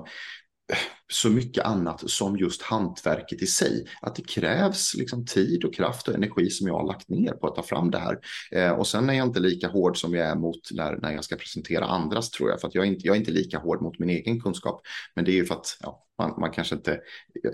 [0.72, 0.78] eh,
[1.12, 3.86] så mycket annat som just hantverket i sig.
[4.02, 7.48] Att det krävs liksom tid och kraft och energi som jag har lagt ner på
[7.48, 8.20] att ta fram det här.
[8.52, 11.24] Eh, och sen är jag inte lika hård som jag är mot när, när jag
[11.24, 12.62] ska presentera andras tror jag.
[12.62, 14.82] För att jag är, inte, jag är inte lika hård mot min egen kunskap.
[15.16, 17.00] Men det är ju för att ja, man, man kanske inte,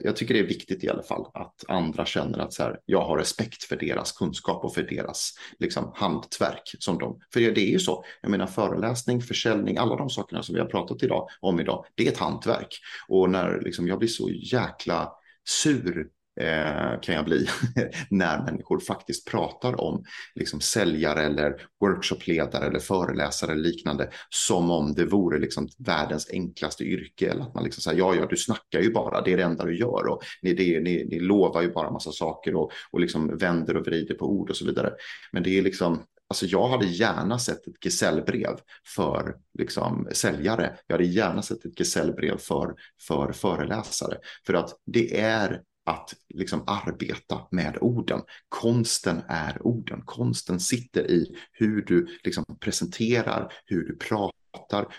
[0.04, 3.06] jag tycker det är viktigt i alla fall att andra känner att så här, jag
[3.06, 6.76] har respekt för deras kunskap och för deras liksom, hantverk.
[6.80, 10.44] Som de, för det, det är ju så, jag menar föreläsning, försäljning, alla de sakerna
[10.44, 12.80] som vi har pratat idag, om idag, det är ett hantverk.
[13.08, 15.12] Och när liksom, jag blir så jäkla
[15.48, 16.08] sur
[16.40, 17.48] eh, kan jag bli
[18.10, 20.04] när människor faktiskt pratar om
[20.36, 26.84] liksom säljare eller workshopledare eller föreläsare eller liknande som om det vore liksom världens enklaste
[26.84, 29.44] yrke eller att man liksom säger ja, ja, du snackar ju bara, det är det
[29.44, 33.00] enda du gör och ni, det, ni, ni lovar ju bara massa saker och, och
[33.00, 34.94] liksom vänder och vrider på ord och så vidare.
[35.32, 36.04] Men det är liksom
[36.36, 38.60] Alltså jag hade gärna sett ett gesällbrev
[38.96, 40.78] för liksom, säljare.
[40.88, 42.76] Jag hade gärna sett ett gesällbrev för,
[43.08, 44.18] för föreläsare.
[44.46, 48.22] För att det är att liksom arbeta med orden.
[48.50, 50.02] Konsten är orden.
[50.06, 54.45] Konsten sitter i hur du liksom presenterar, hur du pratar,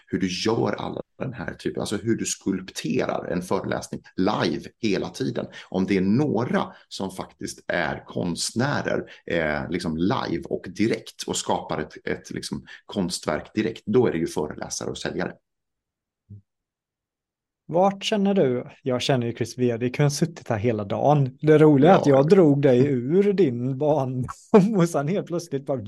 [0.07, 5.09] hur du gör alla den här typen, alltså hur du skulpterar en föreläsning live hela
[5.09, 5.47] tiden.
[5.69, 11.79] Om det är några som faktiskt är konstnärer eh, liksom live och direkt och skapar
[11.81, 15.33] ett, ett liksom konstverk direkt, då är det ju föreläsare och säljare.
[17.69, 18.67] Vart känner du?
[18.83, 21.39] Jag känner ju Chris V, vi kunde ha suttit här hela dagen.
[21.41, 22.01] Det roliga är ja.
[22.01, 25.81] att jag drog dig ur din barndom och sen helt plötsligt bara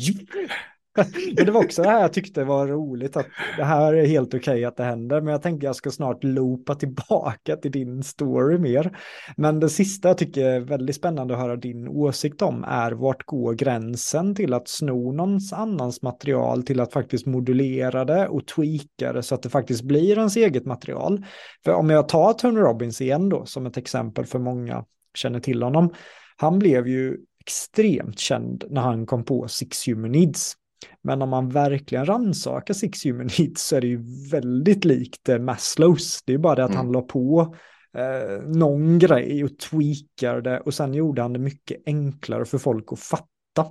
[1.37, 4.28] men det var också det här jag tyckte var roligt, att det här är helt
[4.28, 8.02] okej okay att det händer, men jag tänker jag ska snart loopa tillbaka till din
[8.02, 8.98] story mer.
[9.37, 13.26] Men det sista jag tycker är väldigt spännande att höra din åsikt om är vart
[13.26, 19.12] går gränsen till att sno någons annans material till att faktiskt modulera det och tweaka
[19.12, 21.24] det så att det faktiskt blir ens eget material.
[21.64, 24.84] För om jag tar Tony Robbins igen då som ett exempel för många
[25.14, 25.92] känner till honom,
[26.36, 30.55] han blev ju extremt känd när han kom på Six Human Needs
[31.03, 35.39] men om man verkligen rannsakar Six Human Needs så är det ju väldigt likt eh,
[35.39, 36.22] Maslows.
[36.24, 36.85] Det är bara det att mm.
[36.85, 37.55] han la på
[37.97, 42.93] eh, någon grej och tweakade det och sen gjorde han det mycket enklare för folk
[42.93, 43.66] att fatta.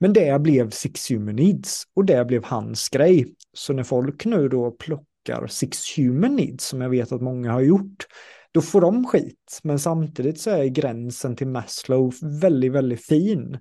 [0.00, 3.34] Men det blev Six Human Needs och det blev hans grej.
[3.52, 7.60] Så när folk nu då plockar Six Human Needs, som jag vet att många har
[7.60, 8.06] gjort,
[8.52, 9.60] då får de skit.
[9.62, 13.58] Men samtidigt så är gränsen till Maslow väldigt, väldigt fin.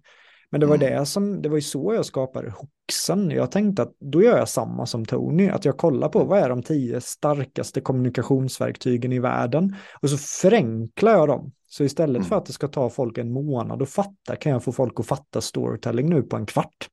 [0.51, 0.93] Men det var mm.
[0.93, 3.31] det som, det var ju så jag skapade hoxen.
[3.31, 6.49] Jag tänkte att då gör jag samma som Tony, att jag kollar på vad är
[6.49, 11.51] de tio starkaste kommunikationsverktygen i världen och så förenklar jag dem.
[11.67, 12.29] Så istället mm.
[12.29, 15.07] för att det ska ta folk en månad att fatta kan jag få folk att
[15.07, 16.89] fatta storytelling nu på en kvart.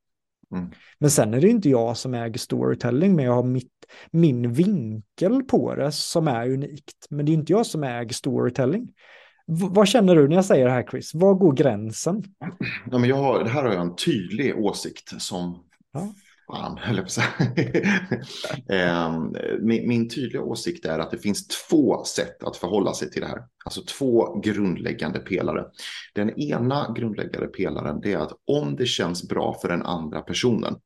[0.52, 0.70] Mm.
[0.98, 3.72] Men sen är det inte jag som äger storytelling, men jag har mitt,
[4.10, 7.06] min vinkel på det som är unikt.
[7.10, 8.92] Men det är inte jag som äger storytelling.
[9.48, 11.14] V vad känner du när jag säger det här Chris?
[11.14, 12.24] Var går gränsen?
[12.90, 16.14] Ja, men jag har, det här har jag en tydlig åsikt som ja.
[16.52, 22.42] fan, höll jag på um, min, min tydliga åsikt är att det finns två sätt
[22.42, 23.42] att förhålla sig till det här.
[23.64, 25.64] Alltså två grundläggande pelare.
[26.14, 30.76] Den ena grundläggande pelaren är att om det känns bra för den andra personen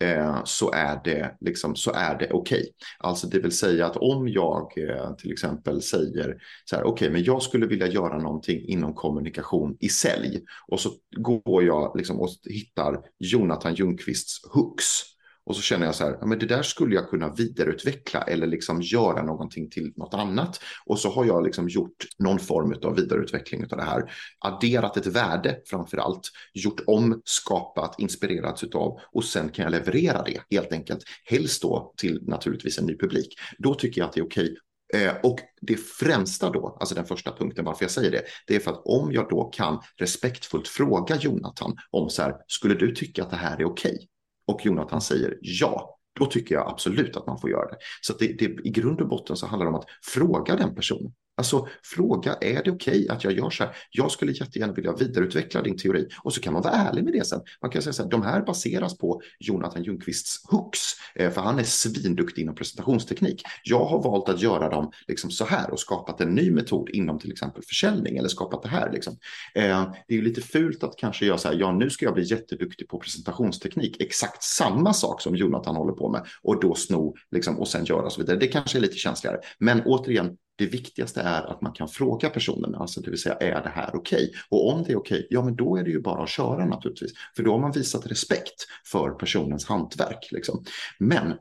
[0.00, 2.32] eh, så är det, liksom, det okej.
[2.32, 2.64] Okay.
[2.98, 7.10] Alltså det vill säga att om jag eh, till exempel säger så här, okej, okay,
[7.10, 12.20] men jag skulle vilja göra någonting inom kommunikation i sälj och så går jag liksom
[12.20, 15.15] och hittar Jonathan Ljungqvists hooks
[15.46, 18.46] och så känner jag så här, ja, men det där skulle jag kunna vidareutveckla eller
[18.46, 20.60] liksom göra någonting till något annat.
[20.86, 24.12] Och så har jag liksom gjort någon form av vidareutveckling av det här.
[24.38, 30.22] Adderat ett värde framför allt, gjort om, skapat, inspirerats utav och sen kan jag leverera
[30.22, 31.04] det helt enkelt.
[31.24, 33.34] Helst då till naturligtvis en ny publik.
[33.58, 34.56] Då tycker jag att det är okej
[34.94, 38.60] eh, och det främsta då, alltså den första punkten varför jag säger det, det är
[38.60, 43.22] för att om jag då kan respektfullt fråga Jonathan om så här, skulle du tycka
[43.22, 44.08] att det här är okej?
[44.46, 47.76] Och Jonathan säger ja, då tycker jag absolut att man får göra det.
[48.00, 51.12] Så det, det, i grund och botten så handlar det om att fråga den personen.
[51.36, 53.76] Alltså fråga, är det okej okay att jag gör så här?
[53.90, 56.08] Jag skulle jättegärna vilja vidareutveckla din teori.
[56.22, 57.40] Och så kan man vara ärlig med det sen.
[57.62, 60.80] Man kan säga så här, de här baseras på Jonathan Ljungqvists hooks,
[61.14, 63.42] eh, för han är svinduktig inom presentationsteknik.
[63.64, 67.18] Jag har valt att göra dem liksom så här och skapat en ny metod inom
[67.18, 68.92] till exempel försäljning eller skapat det här.
[68.92, 69.16] Liksom.
[69.54, 72.14] Eh, det är ju lite fult att kanske göra så här, ja nu ska jag
[72.14, 77.14] bli jätteduktig på presentationsteknik, exakt samma sak som Jonathan håller på med och då sno
[77.30, 78.36] liksom, och sen göra så vidare.
[78.36, 79.38] Det kanske är lite känsligare.
[79.58, 83.62] Men återigen, det viktigaste är att man kan fråga personen, alltså det vill säga är
[83.62, 84.24] det här okej?
[84.24, 84.40] Okay?
[84.48, 86.66] Och om det är okej, okay, ja men då är det ju bara att köra
[86.66, 87.12] naturligtvis.
[87.36, 90.28] För då har man visat respekt för personens hantverk.
[90.32, 90.64] Liksom.
[90.98, 91.34] Men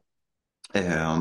[0.73, 1.19] eh,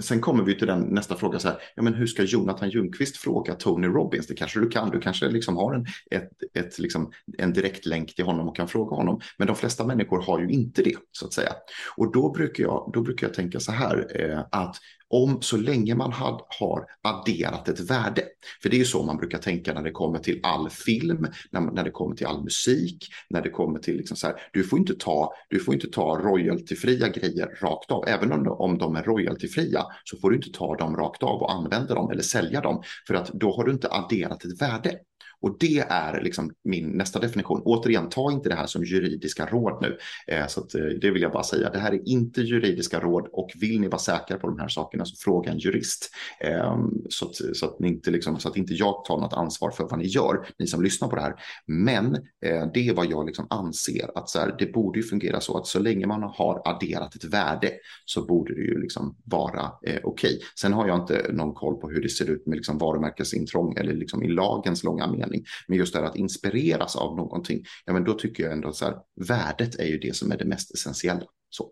[0.00, 3.16] Sen kommer vi till den nästa fråga, så här, ja, men hur ska Jonathan Ljungqvist
[3.16, 4.26] fråga Tony Robbins?
[4.26, 8.14] Det kanske du kan, du kanske liksom har en, ett, ett, liksom, en direkt länk
[8.14, 9.20] till honom och kan fråga honom.
[9.38, 11.52] Men de flesta människor har ju inte det, så att säga.
[11.96, 14.76] Och då brukar jag, då brukar jag tänka så här, eh, att
[15.12, 18.22] om så länge man had, har adderat ett värde.
[18.62, 21.60] För det är ju så man brukar tänka när det kommer till all film, när,
[21.60, 24.78] när det kommer till all musik, när det kommer till liksom så här, du får
[24.78, 29.02] inte ta, du får inte ta royaltyfria grejer rakt av, även om, om de är
[29.02, 32.82] royaltyfria så får du inte ta dem rakt av och använda dem eller sälja dem
[33.06, 34.98] för att då har du inte adderat ett värde.
[35.42, 37.62] Och det är liksom min nästa definition.
[37.64, 39.98] Återigen, ta inte det här som juridiska råd nu.
[40.26, 41.70] Eh, så att, eh, det vill jag bara säga.
[41.70, 45.04] Det här är inte juridiska råd och vill ni vara säkra på de här sakerna
[45.04, 46.10] så fråga en jurist.
[46.40, 46.78] Eh,
[47.08, 49.84] så, att, så, att ni inte liksom, så att inte jag tar något ansvar för
[49.84, 51.34] vad ni gör, ni som lyssnar på det här.
[51.66, 55.40] Men eh, det är vad jag liksom anser att så här, det borde ju fungera
[55.40, 57.70] så att så länge man har adderat ett värde
[58.04, 60.02] så borde det ju liksom vara eh, okej.
[60.04, 60.38] Okay.
[60.60, 63.94] Sen har jag inte någon koll på hur det ser ut med liksom varumärkesintrång eller
[63.94, 65.44] liksom i lagens långa mening mening.
[65.68, 68.84] Men just det här att inspireras av någonting, ja men då tycker jag ändå så
[68.84, 68.94] här,
[69.28, 71.24] värdet är ju det som är det mest essentiella.
[71.50, 71.70] Så.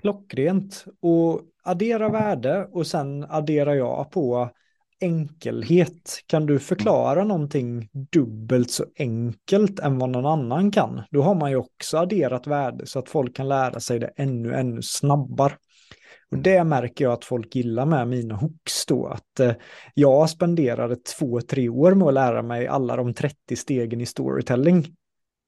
[0.00, 0.84] Klockrent.
[1.00, 4.50] Och addera värde och sen adderar jag på
[5.02, 6.22] enkelhet.
[6.26, 7.28] Kan du förklara mm.
[7.28, 11.02] någonting dubbelt så enkelt än vad någon annan kan?
[11.10, 14.54] Då har man ju också adderat värde så att folk kan lära sig det ännu,
[14.54, 15.52] ännu snabbare.
[16.32, 19.52] Och det märker jag att folk gillar med mina hooks då, att eh,
[19.94, 24.86] jag spenderade två, tre år med att lära mig alla de 30 stegen i storytelling.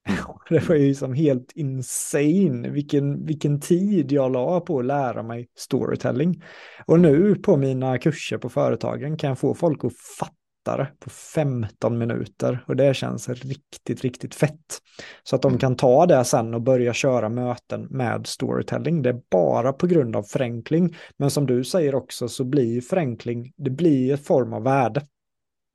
[0.49, 5.49] Det var ju liksom helt insane vilken, vilken tid jag la på att lära mig
[5.57, 6.43] storytelling.
[6.87, 11.11] Och nu på mina kurser på företagen kan jag få folk att fatta lättare på
[11.11, 14.81] 15 minuter och det känns riktigt, riktigt fett.
[15.23, 15.59] Så att de mm.
[15.59, 19.03] kan ta det sen och börja köra möten med storytelling.
[19.03, 20.97] Det är bara på grund av förenkling.
[21.17, 25.03] Men som du säger också så blir förenkling, det blir en form av värde.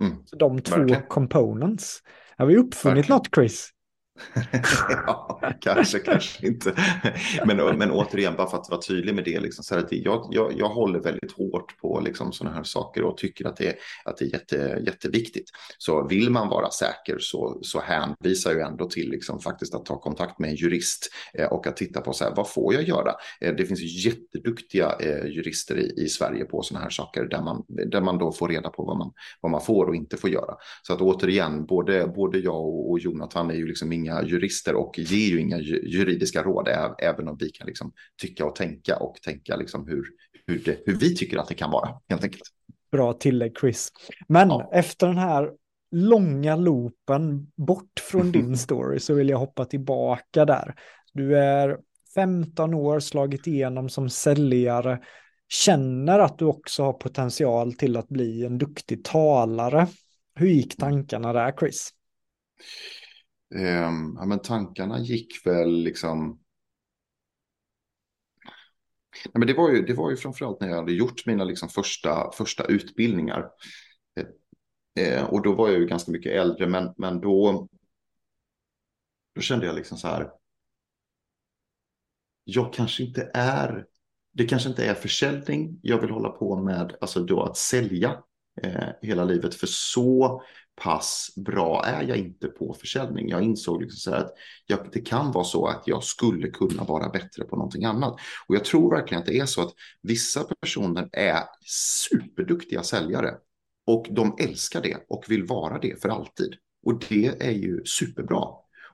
[0.04, 0.16] Mm.
[0.26, 1.02] Så de två Verkligen.
[1.08, 2.00] components.
[2.38, 3.18] Har vi uppfunnit Verkligen.
[3.18, 3.70] något Chris?
[4.90, 6.74] ja, kanske, kanske inte.
[7.46, 10.54] Men, men återigen, bara för att vara tydlig med det, liksom, så att jag, jag,
[10.58, 14.26] jag håller väldigt hårt på liksom, sådana här saker och tycker att det, att det
[14.26, 15.50] är jätte, jätteviktigt.
[15.78, 20.00] Så vill man vara säker så, så hänvisar jag ändå till liksom, faktiskt att ta
[20.00, 23.14] kontakt med en jurist eh, och att titta på så här, vad får jag göra?
[23.42, 27.66] Eh, det finns jätteduktiga eh, jurister i, i Sverige på sådana här saker där man,
[27.68, 29.12] där man då får reda på vad man,
[29.42, 30.56] vad man får och inte får göra.
[30.82, 34.76] Så att återigen, både, både jag och, och Jonathan är ju liksom inga inga jurister
[34.76, 36.68] och ger ju inga juridiska råd,
[37.00, 40.06] även om vi kan liksom tycka och tänka och tänka liksom hur,
[40.48, 42.44] hur, det, hur vi tycker att det kan vara, helt enkelt.
[42.92, 43.90] Bra tillägg, Chris.
[44.28, 44.70] Men ja.
[44.74, 45.52] efter den här
[45.92, 50.76] långa loopen bort från din story så vill jag hoppa tillbaka där.
[51.14, 51.78] Du är
[52.16, 55.00] 15 år, slagit igenom som säljare,
[55.50, 59.88] känner att du också har potential till att bli en duktig talare.
[60.36, 61.90] Hur gick tankarna där, Chris?
[63.56, 66.40] Eh, ja, men tankarna gick väl liksom...
[69.26, 71.70] Nej, men det, var ju, det var ju framförallt när jag hade gjort mina liksom
[71.70, 73.50] första, första utbildningar.
[75.00, 77.68] Eh, och då var jag ju ganska mycket äldre, men, men då,
[79.36, 80.32] då kände jag liksom så här.
[82.44, 83.86] Jag kanske inte är,
[84.34, 88.24] det kanske inte är försäljning jag vill hålla på med, alltså då att sälja
[88.62, 89.56] eh, hela livet.
[89.56, 90.44] För så
[90.80, 93.30] pass bra är jag inte på försäljning.
[93.30, 94.34] Jag insåg liksom så att
[94.66, 98.20] jag, det kan vara så att jag skulle kunna vara bättre på någonting annat.
[98.48, 103.34] Och jag tror verkligen att det är så att vissa personer är superduktiga säljare
[103.86, 106.56] och de älskar det och vill vara det för alltid.
[106.86, 108.46] Och det är ju superbra.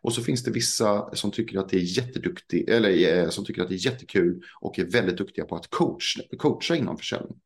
[0.02, 3.62] Och så finns det vissa som tycker att det är jätteduktig, eller eh, som tycker
[3.62, 7.38] att det är jättekul och är väldigt duktiga på att coach, coacha inom försäljning.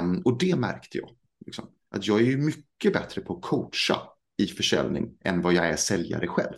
[0.00, 1.10] Um, och det märkte jag.
[1.46, 3.96] Liksom att jag är ju mycket bättre på att coacha
[4.38, 6.56] i försäljning än vad jag är säljare själv.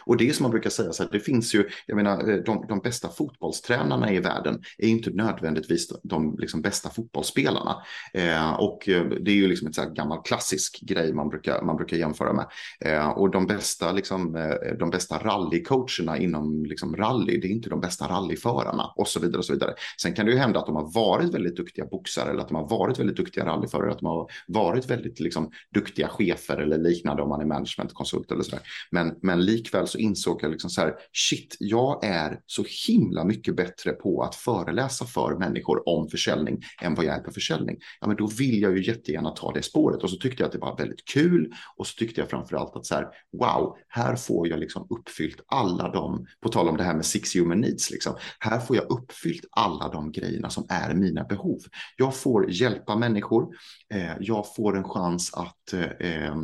[0.00, 2.36] Och det är som man brukar säga, så här, det finns ju, jag menar, eh,
[2.36, 7.76] de, de bästa fotbollstränarna i världen är inte nödvändigtvis de, liksom bästa fotbollsspelarna.
[8.14, 11.62] Eh, och eh, det är ju liksom en så här gammal klassisk grej man brukar,
[11.62, 12.46] man brukar jämföra med.
[12.80, 17.70] Eh, och de bästa, liksom, eh, de bästa rallycoacherna inom liksom, rally, det är inte
[17.70, 19.38] de bästa rallyförarna och så vidare.
[19.38, 19.74] och så vidare.
[20.02, 22.54] Sen kan det ju hända att de har varit väldigt duktiga boxare eller att de
[22.54, 27.22] har varit väldigt duktiga rallyförare, att de har varit väldigt liksom, duktiga chefer eller liknande
[27.22, 28.60] om man är managementkonsult eller sådär.
[28.90, 33.56] Men, men likväl så insåg jag liksom så här, shit, jag är så himla mycket
[33.56, 37.76] bättre på att föreläsa för människor om försäljning än vad jag är på försäljning.
[38.00, 40.52] Ja, men då vill jag ju jättegärna ta det spåret och så tyckte jag att
[40.52, 44.16] det var väldigt kul och så tyckte jag framför allt att så här, wow, här
[44.16, 47.90] får jag liksom uppfyllt alla de, på tal om det här med six human needs,
[47.90, 51.58] liksom, här får jag uppfyllt alla de grejerna som är mina behov.
[51.96, 53.54] Jag får hjälpa människor,
[53.94, 56.34] eh, jag får en chans att eh, eh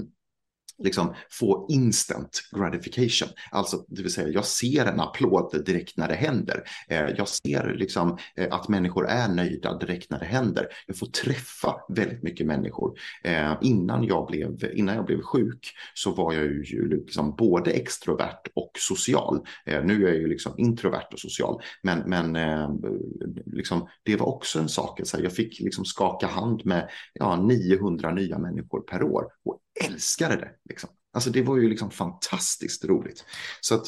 [0.79, 3.29] liksom få instant gratification.
[3.51, 6.63] Alltså, det vill säga, jag ser en applåd direkt när det händer.
[6.89, 10.69] Eh, jag ser liksom eh, att människor är nöjda direkt när det händer.
[10.87, 12.99] Jag får träffa väldigt mycket människor.
[13.25, 18.49] Eh, innan, jag blev, innan jag blev sjuk så var jag ju liksom både extrovert
[18.55, 19.41] och social.
[19.67, 22.37] Nu är jag ju liksom introvert och social, men, men
[23.47, 25.01] liksom, det var också en sak.
[25.19, 30.51] Jag fick liksom skaka hand med ja, 900 nya människor per år och älskade det.
[30.69, 30.91] Liksom.
[31.13, 33.25] Alltså det var ju liksom fantastiskt roligt.
[33.61, 33.87] Så att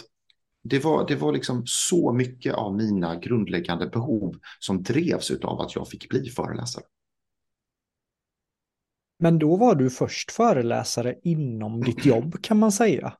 [0.64, 5.74] det var, det var liksom så mycket av mina grundläggande behov som drevs av att
[5.74, 6.84] jag fick bli föreläsare.
[9.18, 13.14] Men då var du först föreläsare inom ditt jobb kan man säga.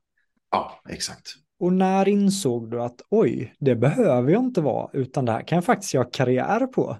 [0.51, 1.35] Ja, exakt.
[1.59, 5.55] Och när insåg du att oj, det behöver jag inte vara, utan det här kan
[5.55, 6.97] jag faktiskt göra karriär på?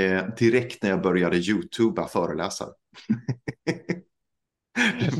[0.00, 2.70] Eh, direkt när jag började YouTuba föreläsare.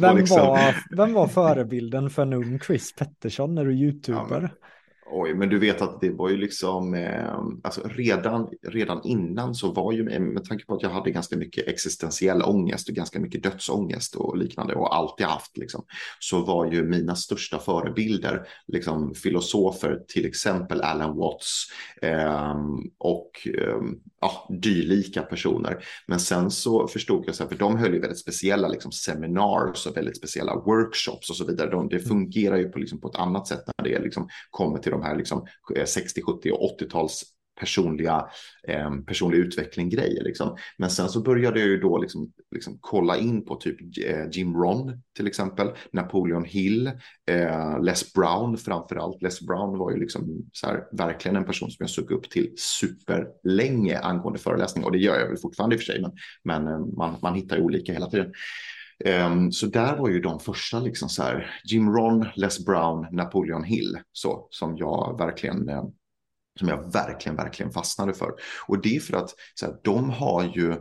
[0.00, 0.38] Vem, liksom...
[0.38, 4.40] var, vem var förebilden för en ung Chris Pettersson när du youtuber?
[4.60, 4.68] Ja,
[5.06, 9.72] Oj, men du vet att det var ju liksom, eh, alltså redan, redan innan så
[9.72, 13.42] var ju, med tanke på att jag hade ganska mycket existentiell ångest och ganska mycket
[13.42, 15.84] dödsångest och liknande och alltid haft liksom,
[16.18, 21.66] så var ju mina största förebilder liksom filosofer, till exempel Alan Watts
[22.02, 22.56] eh,
[22.98, 23.80] och eh,
[24.24, 25.84] ja, dylika personer.
[26.06, 29.86] Men sen så förstod jag, så här, för de höll ju väldigt speciella liksom, seminars
[29.86, 31.70] och väldigt speciella workshops och så vidare.
[31.70, 32.08] De, det mm.
[32.08, 35.16] fungerar ju på, liksom, på ett annat sätt när det liksom, kommer till de här
[35.16, 35.46] liksom,
[35.86, 37.22] 60, 70 och 80-tals
[37.60, 38.26] personliga,
[38.68, 40.24] eh, personlig utveckling grejer.
[40.24, 40.56] Liksom.
[40.78, 43.76] Men sen så började jag ju då liksom, liksom kolla in på typ
[44.06, 46.86] eh, Jim Ron till exempel, Napoleon Hill,
[47.30, 49.22] eh, Les Brown framför allt.
[49.22, 52.52] Les Brown var ju liksom så här, verkligen en person som jag såg upp till
[52.56, 56.12] superlänge angående föreläsning och det gör jag väl fortfarande i och för sig, men,
[56.44, 58.32] men eh, man, man hittar ju olika hela tiden.
[59.04, 63.64] Um, så där var ju de första, liksom så här, Jim Ron, Les Brown, Napoleon
[63.64, 65.84] Hill, så, som jag verkligen eh,
[66.58, 68.32] som jag verkligen, verkligen fastnade för.
[68.66, 70.76] Och det är för att så här, de har ju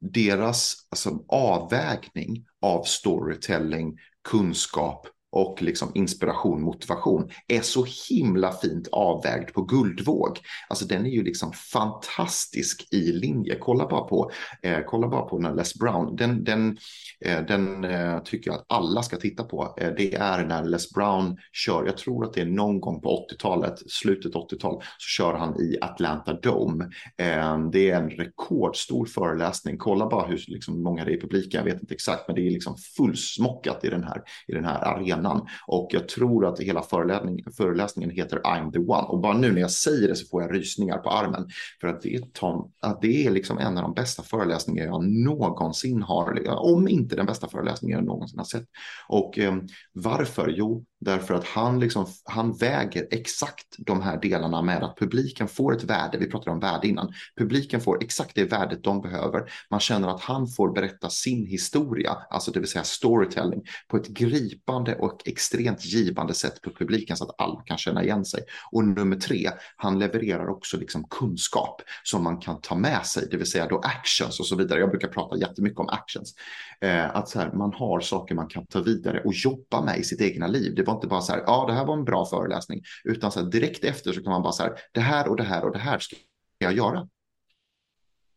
[0.00, 3.98] deras alltså, avvägning av storytelling,
[4.28, 10.38] kunskap och liksom inspiration, motivation är så himla fint avvägd på guldvåg.
[10.68, 13.56] Alltså den är ju liksom fantastisk i linje.
[13.60, 14.30] Kolla bara på,
[14.62, 16.78] eh, kolla bara på när Les Brown, den, den,
[17.20, 19.74] eh, den eh, tycker jag att alla ska titta på.
[19.80, 23.26] Eh, det är när Les Brown kör, jag tror att det är någon gång på
[23.30, 26.84] 80-talet, slutet 80-tal, så kör han i Atlanta Dome.
[27.16, 29.78] Eh, det är en rekordstor föreläsning.
[29.78, 32.46] Kolla bara hur liksom, många det är i publiken, jag vet inte exakt, men det
[32.46, 35.46] är liksom fullsmockat i den här, i den här arenan hjärnan.
[35.66, 39.02] Och jag tror att hela föreläsning, föreläsningen heter I'm the one.
[39.02, 41.48] Och bara nu när jag säger det så får jag rysningar på armen.
[41.80, 45.04] För att det är, Tom, att det är liksom en av de bästa föreläsningar jag
[45.04, 48.66] någonsin har, om inte den bästa föreläsningen jag någonsin har sett.
[49.08, 49.54] Och eh,
[49.92, 50.54] varför?
[50.56, 55.76] Jo, Därför att han, liksom, han väger exakt de här delarna med att publiken får
[55.76, 56.18] ett värde.
[56.18, 57.12] Vi pratade om värde innan.
[57.38, 59.50] Publiken får exakt det värdet de behöver.
[59.70, 64.08] Man känner att han får berätta sin historia, alltså det vill säga storytelling, på ett
[64.08, 68.40] gripande och extremt givande sätt på publiken så att alla kan känna igen sig.
[68.72, 73.36] Och nummer tre, han levererar också liksom kunskap som man kan ta med sig, det
[73.36, 74.80] vill säga då actions och så vidare.
[74.80, 76.34] Jag brukar prata jättemycket om actions.
[76.80, 80.02] Eh, att så här, man har saker man kan ta vidare och jobba med i
[80.02, 80.74] sitt egna liv.
[80.74, 83.40] Det var inte bara så här, ja det här var en bra föreläsning, utan så
[83.40, 85.72] här, direkt efter så kan man bara så här, det här och det här och
[85.72, 86.16] det här ska
[86.58, 87.08] jag göra.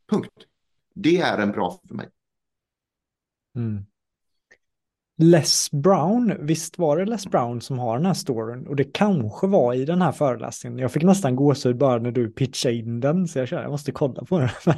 [0.09, 0.33] Punkt.
[0.95, 2.09] Det är en bra för mig.
[3.55, 3.85] Mm.
[5.19, 8.67] Les Brown, visst var det Les Brown som har den här storyn?
[8.67, 10.79] Och det kanske var i den här föreläsningen.
[10.79, 13.91] Jag fick nästan gåshud bara när du pitchade in den, så jag kände jag måste
[13.91, 14.49] kolla på den.
[14.65, 14.75] Men,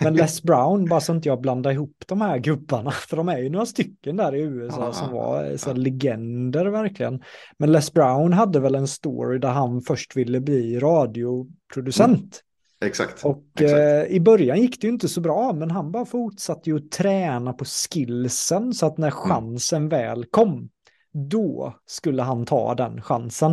[0.00, 3.38] men Les Brown, bara så inte jag blandar ihop de här gubbarna, för de är
[3.38, 7.22] ju några stycken där i USA som var så legender verkligen.
[7.58, 12.20] Men Les Brown hade väl en story där han först ville bli radioproducent.
[12.20, 12.47] Mm.
[12.80, 13.24] Exakt.
[13.24, 13.78] Och Exakt.
[13.78, 16.90] Eh, i början gick det ju inte så bra, men han bara fortsatte ju att
[16.90, 19.18] träna på skillsen så att när mm.
[19.18, 19.88] chansen mm.
[19.88, 20.68] väl kom,
[21.12, 23.52] då skulle han ta den chansen.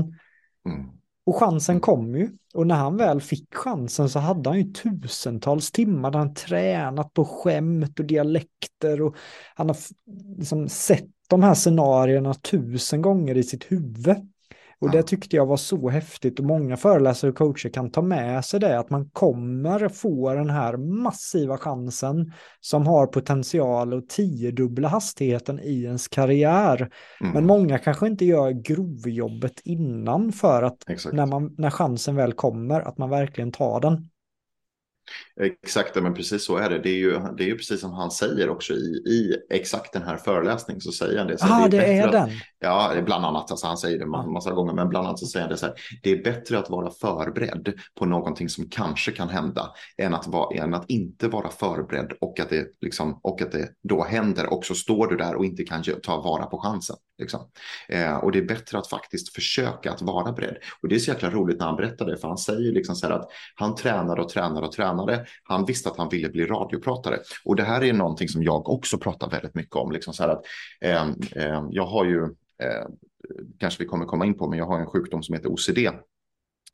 [0.65, 0.89] Mm.
[1.25, 1.81] Och chansen mm.
[1.81, 2.29] kom ju.
[2.53, 7.13] Och när han väl fick chansen så hade han ju tusentals timmar där han tränat
[7.13, 9.15] på skämt och dialekter och
[9.55, 9.77] han har
[10.37, 14.34] liksom sett de här scenarierna tusen gånger i sitt huvud.
[14.79, 18.45] Och det tyckte jag var så häftigt och många föreläsare och coacher kan ta med
[18.45, 24.87] sig det, att man kommer få den här massiva chansen som har potential att tiodubbla
[24.87, 26.91] hastigheten i ens karriär.
[27.21, 27.33] Mm.
[27.33, 30.77] Men många kanske inte gör grovjobbet innan för att
[31.11, 34.09] när, man, när chansen väl kommer, att man verkligen tar den.
[35.41, 36.79] Exakt, men precis så är det.
[36.79, 40.01] Det är ju, det är ju precis som han säger också i, i exakt den
[40.01, 41.37] här föreläsningen så säger han det.
[41.39, 42.29] Ja, ah, det, är, det är den.
[42.59, 43.51] ja, bland annat.
[43.51, 45.65] Alltså, han säger det en massa gånger, men bland annat så säger han det så
[45.65, 45.75] här.
[46.03, 50.63] Det är bättre att vara förberedd på någonting som kanske kan hända än att, vara,
[50.63, 54.65] än att inte vara förberedd och att, det, liksom, och att det då händer och
[54.65, 56.95] så står du där och inte kan ta vara på chansen.
[57.17, 57.49] Liksom.
[57.89, 60.57] Eh, och det är bättre att faktiskt försöka att vara beredd.
[60.81, 63.07] Och det är så jäkla roligt när han berättar det, för han säger liksom så
[63.07, 65.25] här att han tränar och tränar och tränare.
[65.43, 67.19] Han visste att han ville bli radiopratare.
[67.45, 69.91] Och det här är någonting som jag också pratar väldigt mycket om.
[69.91, 70.45] Liksom så här att,
[70.81, 72.23] eh, eh, jag har ju,
[72.63, 72.87] eh,
[73.59, 75.91] kanske vi kommer komma in på, men jag har en sjukdom som heter OCD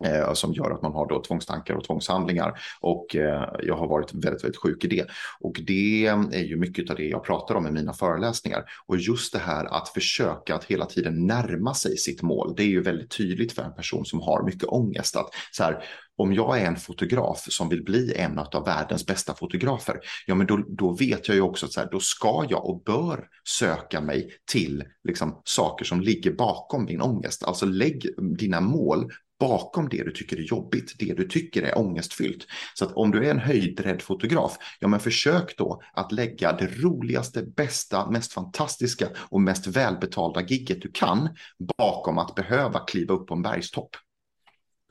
[0.06, 2.60] eh, som gör att man har då tvångstankar och tvångshandlingar.
[2.80, 5.06] Och eh, jag har varit väldigt, väldigt sjuk i det.
[5.40, 8.64] Och det är ju mycket av det jag pratar om i mina föreläsningar.
[8.86, 12.68] Och just det här att försöka att hela tiden närma sig sitt mål, det är
[12.68, 15.16] ju väldigt tydligt för en person som har mycket ångest.
[15.16, 15.84] Att så här,
[16.22, 20.48] om jag är en fotograf som vill bli en av världens bästa fotografer, ja men
[20.48, 23.28] då, då vet jag ju också att så här, då ska jag och bör
[23.60, 27.44] söka mig till liksom, saker som ligger bakom min ångest.
[27.44, 28.06] Alltså lägg
[28.38, 29.12] dina mål
[29.42, 32.48] bakom det du tycker är jobbigt, det du tycker är ångestfyllt.
[32.74, 36.68] Så att om du är en höjdrädd fotograf, ja men försök då att lägga det
[36.68, 41.30] roligaste, bästa, mest fantastiska och mest välbetalda gigget du kan
[41.78, 43.96] bakom att behöva kliva upp på en bergstopp.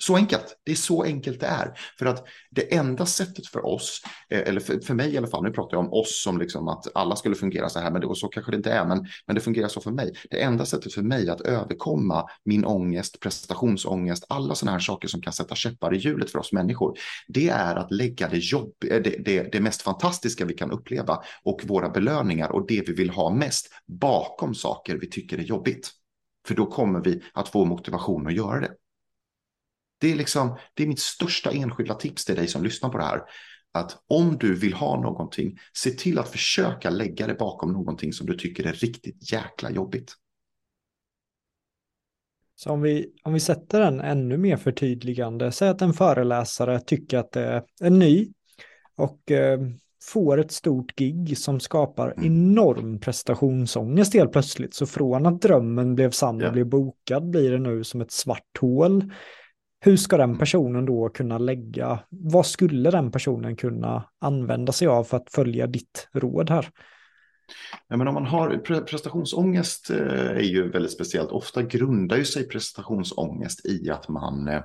[0.03, 0.57] Så enkelt.
[0.65, 1.73] Det är så enkelt det är.
[1.99, 5.43] För att det enda sättet för oss, eh, eller för, för mig i alla fall,
[5.43, 8.07] nu pratar jag om oss som liksom att alla skulle fungera så här, men det,
[8.07, 10.13] och så kanske det inte är, men, men det fungerar så för mig.
[10.31, 15.23] Det enda sättet för mig att överkomma min ångest, prestationsångest, alla sådana här saker som
[15.23, 16.99] kan sätta käppar i hjulet för oss människor,
[17.29, 21.23] det är att lägga det, jobb, eh, det, det, det mest fantastiska vi kan uppleva
[21.43, 25.91] och våra belöningar och det vi vill ha mest bakom saker vi tycker är jobbigt.
[26.47, 28.71] För då kommer vi att få motivation att göra det.
[30.01, 33.05] Det är, liksom, det är mitt största enskilda tips till dig som lyssnar på det
[33.05, 33.23] här.
[33.73, 38.27] att om du vill ha någonting, se till att försöka lägga det bakom någonting som
[38.27, 40.15] du tycker är riktigt jäkla jobbigt.
[42.55, 47.19] Så om vi, om vi sätter den ännu mer förtydligande, säg att en föreläsare tycker
[47.19, 48.33] att det är ny
[48.97, 49.61] och eh,
[50.03, 52.27] får ett stort gig som skapar mm.
[52.27, 54.75] enorm prestationsångest helt plötsligt.
[54.75, 56.53] Så från att drömmen blev sann och yeah.
[56.53, 59.13] blev bokad blir det nu som ett svart hål.
[59.83, 65.05] Hur ska den personen då kunna lägga, vad skulle den personen kunna använda sig av
[65.05, 66.68] för att följa ditt råd här?
[67.89, 71.31] Ja, men om man har prestationsångest eh, är ju väldigt speciellt.
[71.31, 74.62] Ofta grundar ju sig prestationsångest i att man, eh,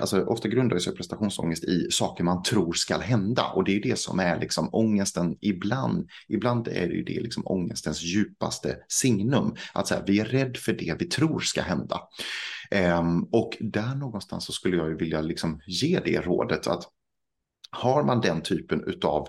[0.00, 3.42] alltså ofta grundar sig prestationsångest i saker man tror ska hända.
[3.54, 6.08] Och det är ju det som är liksom ångesten ibland.
[6.28, 9.54] Ibland är det ju det liksom ångestens djupaste signum.
[9.72, 12.00] Att så här, vi är rädd för det vi tror ska hända.
[12.74, 16.84] Um, och där någonstans så skulle jag ju vilja liksom ge det rådet att
[17.70, 19.28] har man den typen av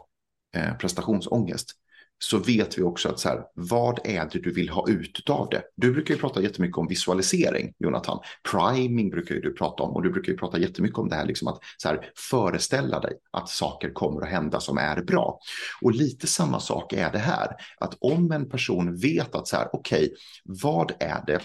[0.56, 1.72] eh, prestationsångest
[2.20, 5.50] så vet vi också att så här, vad är det du vill ha ut av
[5.50, 5.64] det?
[5.76, 8.20] Du brukar ju prata jättemycket om visualisering, Jonathan.
[8.52, 11.26] Priming brukar ju du prata om och du brukar ju prata jättemycket om det här,
[11.26, 15.40] liksom att så här, föreställa dig att saker kommer att hända som är bra.
[15.82, 19.70] Och lite samma sak är det här, att om en person vet att så här,
[19.74, 20.16] okej, okay,
[20.46, 21.40] vad är det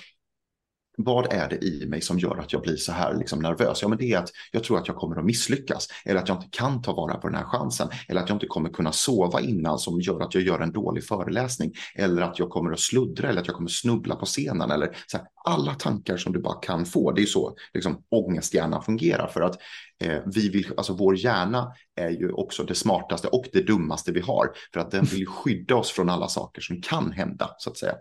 [1.05, 3.83] vad är det i mig som gör att jag blir så här liksom nervös?
[3.83, 6.37] Ja, men det är att jag tror att jag kommer att misslyckas eller att jag
[6.37, 9.41] inte kan ta vara på den här chansen eller att jag inte kommer kunna sova
[9.41, 13.29] innan som gör att jag gör en dålig föreläsning eller att jag kommer att sluddra
[13.29, 16.41] eller att jag kommer att snubbla på scenen eller så här, alla tankar som du
[16.41, 17.13] bara kan få.
[17.13, 19.59] Det är så liksom ångesthjärnan fungerar för att
[20.01, 24.21] Eh, vi vill, alltså vår hjärna är ju också det smartaste och det dummaste vi
[24.21, 27.77] har för att den vill skydda oss från alla saker som kan hända så att
[27.77, 27.95] säga.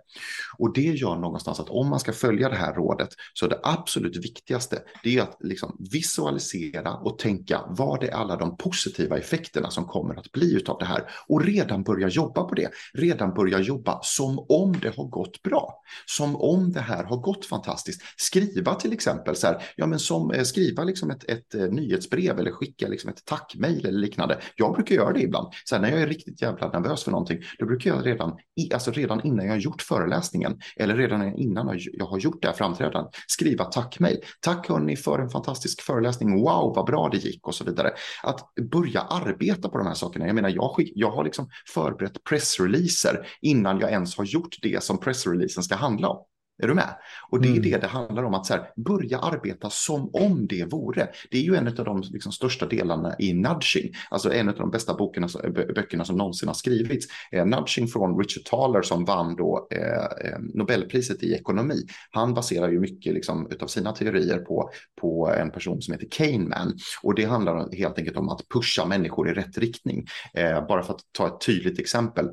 [0.58, 4.18] Och det gör någonstans att om man ska följa det här rådet så det absolut
[4.18, 9.86] viktigaste det är att liksom visualisera och tänka vad är alla de positiva effekterna som
[9.86, 12.70] kommer att bli av det här och redan börja jobba på det.
[12.94, 15.82] Redan börja jobba som om det har gått bra.
[16.06, 18.02] Som om det här har gått fantastiskt.
[18.18, 21.72] Skriva till exempel så här, ja men som eh, skriva liksom ett, ett, eh, ett
[21.90, 24.40] nyhetsbrev eller skicka liksom ett tackmejl eller liknande.
[24.56, 25.48] Jag brukar göra det ibland.
[25.70, 28.38] Sen när jag är riktigt jävla nervös för någonting, då brukar jag redan,
[28.74, 32.56] alltså redan innan jag har gjort föreläsningen eller redan innan jag har gjort det här
[32.56, 34.18] framträdandet, skriva tackmejl.
[34.42, 36.44] Tack hörni för en fantastisk föreläsning.
[36.44, 37.92] Wow, vad bra det gick och så vidare.
[38.24, 40.26] Att börja arbeta på de här sakerna.
[40.28, 44.84] Jag menar, jag, skick, jag har liksom förberett pressreleaser innan jag ens har gjort det
[44.84, 46.26] som pressreleasen ska handla om.
[46.60, 46.96] Är du med?
[47.30, 47.64] Och det är mm.
[47.64, 51.08] det det handlar om, att så här, börja arbeta som om det vore.
[51.32, 54.72] Det är ju en av de liksom, största delarna i nudging, alltså en av de
[54.72, 55.28] bästa bokerna,
[55.76, 57.08] böckerna som någonsin har skrivits.
[57.32, 61.86] Eh, nudging från Richard Thaler som vann då eh, eh, Nobelpriset i ekonomi.
[62.12, 64.70] Han baserar ju mycket liksom, av sina teorier på,
[65.02, 66.78] på en person som heter Kahneman.
[67.04, 70.06] Och det handlar helt enkelt om att pusha människor i rätt riktning.
[70.34, 72.30] Eh, bara för att ta ett tydligt exempel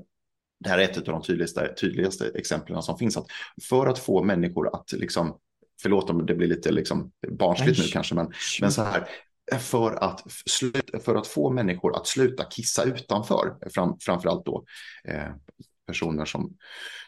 [0.64, 3.16] det här är ett av de tydligaste, tydligaste exemplen som finns.
[3.16, 3.26] Att
[3.68, 5.38] för att få människor att, liksom,
[5.82, 9.08] förlåt om det blir lite liksom barnsligt nu kanske, men, men så här,
[9.58, 10.22] för att,
[11.04, 14.64] för att få människor att sluta kissa utanför, fram, framförallt då
[15.08, 15.30] eh,
[15.86, 16.56] personer som,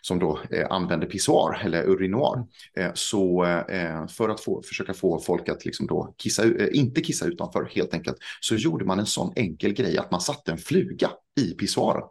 [0.00, 2.46] som då eh, använder pissoar eller urinoar.
[2.76, 7.00] Eh, så eh, för att få, försöka få folk att liksom då kissa, eh, inte
[7.00, 10.58] kissa utanför helt enkelt, så gjorde man en sån enkel grej att man satte en
[10.58, 12.08] fluga i pissoaren.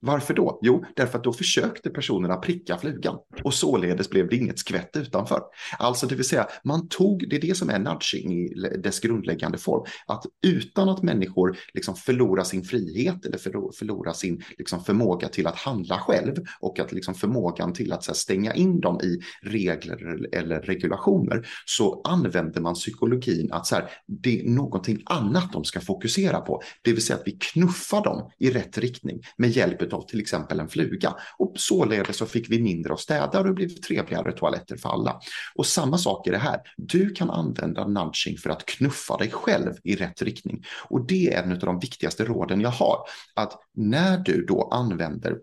[0.00, 0.58] Varför då?
[0.62, 5.42] Jo, därför att då försökte personerna pricka flugan och således blev det inget skvätt utanför.
[5.78, 9.58] Alltså det vill säga, man tog, det är det som är nudging i dess grundläggande
[9.58, 13.38] form, att utan att människor liksom förlorar sin frihet eller
[13.72, 18.14] förlorar sin liksom förmåga till att handla själv och att liksom förmågan till att här,
[18.14, 24.40] stänga in dem i regler eller regulationer så använder man psykologin att så här, det
[24.40, 26.62] är någonting annat de ska fokusera på.
[26.82, 30.60] Det vill säga att vi knuffar dem i rätt riktning med hjälp av till exempel
[30.60, 31.14] en fluga.
[31.38, 35.20] Och således så fick vi mindre att städa och det blev trevligare toaletter för alla.
[35.54, 36.60] Och samma sak är det här.
[36.76, 40.64] Du kan använda nudging för att knuffa dig själv i rätt riktning.
[40.88, 42.98] Och det är en av de viktigaste råden jag har.
[43.34, 45.36] Att när du då använder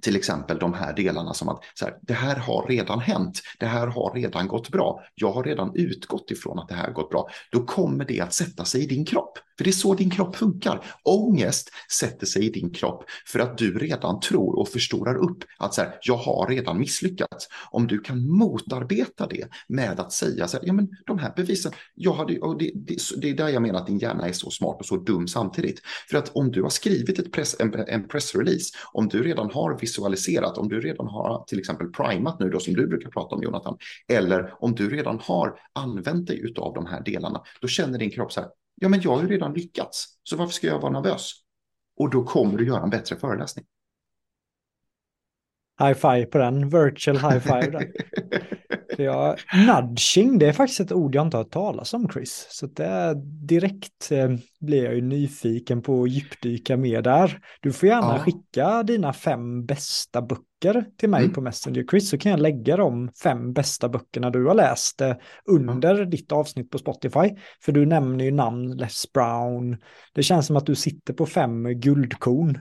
[0.00, 3.66] till exempel de här delarna som att så här, det här har redan hänt, det
[3.66, 7.10] här har redan gått bra, jag har redan utgått ifrån att det här har gått
[7.10, 9.38] bra, då kommer det att sätta sig i din kropp.
[9.58, 10.84] För det är så din kropp funkar.
[11.02, 15.74] Ångest sätter sig i din kropp för att du redan tror och förstorar upp att
[15.74, 17.48] så här, jag har redan misslyckats.
[17.70, 21.72] Om du kan motarbeta det med att säga så här, ja men de här bevisen,
[21.94, 24.50] jag hade, och det, det, det är där jag menar att din hjärna är så
[24.50, 25.80] smart och så dum samtidigt.
[26.10, 29.78] För att om du har skrivit ett press, en, en pressrelease, om du redan har
[29.88, 33.42] visualiserat, om du redan har till exempel primat nu då som du brukar prata om
[33.42, 33.78] Jonathan,
[34.08, 38.32] eller om du redan har använt dig av de här delarna, då känner din kropp
[38.32, 41.32] så här, Ja, men jag har ju redan lyckats, så varför ska jag vara nervös?
[41.96, 43.64] Och då kommer du göra en bättre föreläsning.
[45.78, 47.70] High five på den, virtual high five.
[47.70, 47.92] Där.
[49.00, 52.46] Ja, nudging, det är faktiskt ett ord jag inte har hört talas om Chris.
[52.50, 53.14] Så det
[53.48, 57.40] direkt eh, blir jag ju nyfiken på att djupdyka mer där.
[57.60, 58.18] Du får gärna ja.
[58.18, 61.32] skicka dina fem bästa böcker till mig mm.
[61.32, 65.14] på Messenger Chris, så kan jag lägga de fem bästa böckerna du har läst eh,
[65.44, 66.10] under mm.
[66.10, 67.30] ditt avsnitt på Spotify.
[67.62, 69.76] För du nämner ju namn, Les Brown.
[70.14, 72.58] Det känns som att du sitter på fem guldkorn.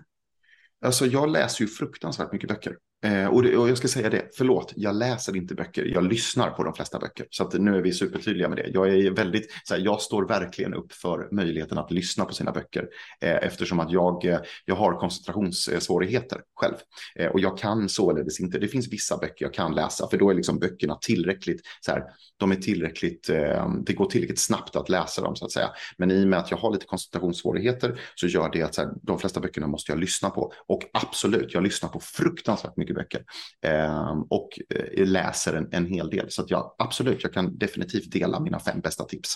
[0.86, 2.74] Alltså jag läser ju fruktansvärt mycket böcker.
[3.04, 6.50] Eh, och, det, och, jag ska säga det, förlåt, jag läser inte böcker, jag lyssnar
[6.50, 7.26] på de flesta böcker.
[7.30, 8.68] Så att nu är vi supertydliga med det.
[8.74, 12.52] Jag är väldigt, så här, jag står verkligen upp för möjligheten att lyssna på sina
[12.52, 12.88] böcker.
[13.22, 16.76] Eh, eftersom att jag, eh, jag har koncentrationssvårigheter själv.
[17.16, 20.30] Eh, och jag kan således inte, det finns vissa böcker jag kan läsa, för då
[20.30, 22.04] är liksom böckerna tillräckligt, så här,
[22.38, 25.70] de är tillräckligt, eh, det går tillräckligt snabbt att läsa dem så att säga.
[25.98, 28.92] Men i och med att jag har lite koncentrationssvårigheter så gör det att så här,
[29.02, 30.54] de flesta böckerna måste jag lyssna på.
[30.68, 33.24] Och absolut, jag lyssnar på fruktansvärt mycket böcker
[33.62, 36.26] eh, och eh, läser en, en hel del.
[36.32, 39.36] Så att jag absolut, jag kan definitivt dela mina fem bästa tips.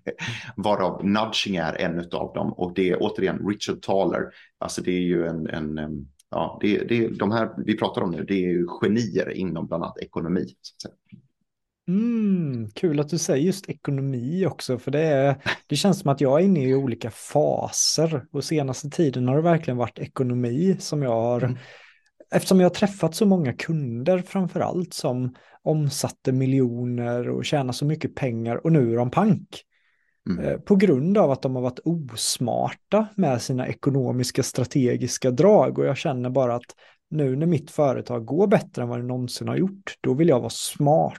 [0.56, 4.22] Varav nudging är en av dem och det är återigen Richard Thaler.
[4.58, 8.24] Alltså det är ju en, en ja, det, det, de här vi pratar om nu,
[8.24, 10.46] det är ju genier inom bland annat ekonomi.
[11.88, 15.36] Mm, kul att du säger just ekonomi också, för det, är,
[15.66, 19.42] det känns som att jag är inne i olika faser och senaste tiden har det
[19.42, 21.58] verkligen varit ekonomi som jag har, mm.
[22.32, 27.84] Eftersom jag har träffat så många kunder framför allt som omsatte miljoner och tjänar så
[27.84, 29.62] mycket pengar och nu är de pank.
[30.30, 30.44] Mm.
[30.44, 35.86] Eh, på grund av att de har varit osmarta med sina ekonomiska strategiska drag och
[35.86, 36.76] jag känner bara att
[37.10, 40.40] nu när mitt företag går bättre än vad det någonsin har gjort, då vill jag
[40.40, 41.18] vara smart.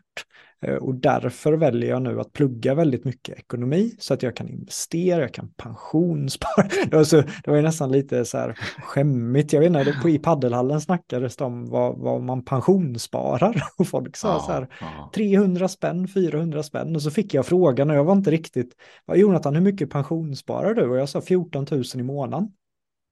[0.63, 4.49] Eh, och därför väljer jag nu att plugga väldigt mycket ekonomi så att jag kan
[4.49, 6.67] investera, jag kan pensionsspara.
[6.89, 9.53] Det var, så, det var ju nästan lite så här skämmigt.
[9.53, 14.17] Jag vet inte, på, i paddelhallen snackades det om vad, vad man pensionssparar och folk
[14.17, 14.67] sa ja, så här
[15.15, 18.75] 300 spänn, 400 spänn och så fick jag frågan och jag var inte riktigt,
[19.13, 20.89] Jonathan hur mycket pensionssparar du?
[20.89, 22.51] Och jag sa 14 000 i månaden.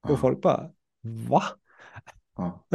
[0.09, 0.69] Och folk bara,
[1.03, 1.43] va?
[2.37, 2.65] Ja.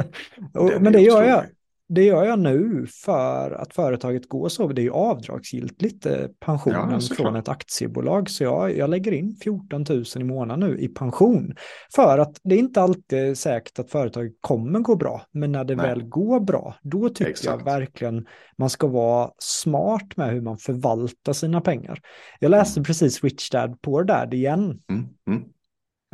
[0.60, 1.44] och, men det gör jag
[1.88, 4.68] det gör jag nu för att företaget går så.
[4.68, 8.30] Det är ju avdragsgiltigt eh, pensionen ja, från ett aktiebolag.
[8.30, 11.54] Så jag, jag lägger in 14 000 i månaden nu i pension.
[11.94, 15.22] För att det är inte alltid säkert att företaget kommer gå bra.
[15.32, 15.86] Men när det Nej.
[15.86, 17.58] väl går bra, då tycker Exakt.
[17.58, 18.26] jag verkligen
[18.58, 22.00] man ska vara smart med hur man förvaltar sina pengar.
[22.40, 22.84] Jag läste mm.
[22.84, 24.80] precis Rich Dad Poor Dad igen.
[24.90, 25.06] Mm.
[25.30, 25.42] Mm.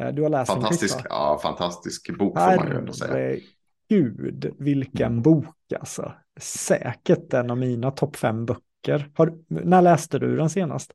[0.01, 3.41] Eh, du har läst fantastisk, den, ja, fantastisk bok får man ju ändå säga.
[3.93, 6.13] Gud, vilken bok alltså.
[6.41, 9.11] Säkert en av mina topp fem böcker.
[9.15, 10.93] Har, när läste du den senast?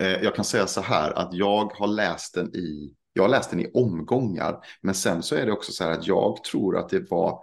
[0.00, 3.50] Eh, jag kan säga så här att jag har läst den i, jag har läst
[3.50, 4.58] den i omgångar.
[4.80, 7.38] Men sen så är det också så här att jag tror att det var,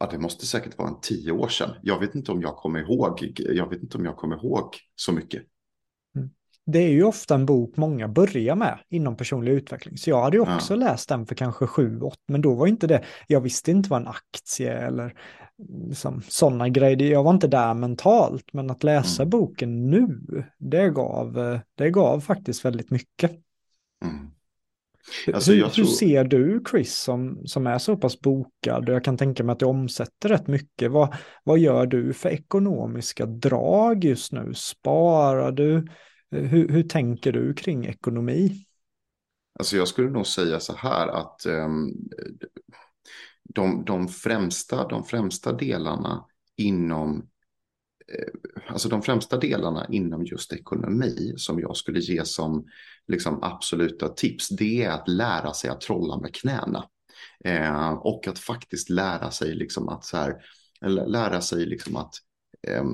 [0.00, 1.70] ja det måste säkert vara en tio år sedan.
[1.82, 5.12] Jag vet inte om jag kommer ihåg, jag vet inte om jag kommer ihåg så
[5.12, 5.42] mycket
[6.66, 9.96] det är ju ofta en bok många börjar med inom personlig utveckling.
[9.96, 10.78] Så jag hade ju också ja.
[10.78, 14.00] läst den för kanske sju, åtta, men då var inte det, jag visste inte vad
[14.00, 15.14] en aktie eller
[15.88, 19.30] liksom, sådana grejer, jag var inte där mentalt, men att läsa mm.
[19.30, 20.18] boken nu,
[20.58, 23.30] det gav, det gav faktiskt väldigt mycket.
[24.04, 24.30] Mm.
[25.34, 25.84] Alltså, hur, tror...
[25.84, 28.88] hur, ser du Chris som, som är så pass bokad?
[28.88, 30.90] Jag kan tänka mig att du omsätter rätt mycket.
[30.90, 34.52] Vad, vad gör du för ekonomiska drag just nu?
[34.54, 35.86] Sparar du?
[36.30, 38.66] Eh, hur, hur tänker du kring ekonomi?
[39.58, 41.92] Alltså jag skulle nog säga så här att um,
[43.42, 46.24] de, de, främsta, de främsta delarna
[46.56, 47.28] inom
[48.08, 52.66] eh, Alltså de främsta delarna inom just ekonomi som jag skulle ge som
[53.06, 56.88] liksom absoluta tips, det är att lära sig att trolla med knäna.
[57.44, 60.44] Eh, och att faktiskt lära sig liksom att så här,
[61.06, 62.14] lära sig liksom att
[62.68, 62.84] eh,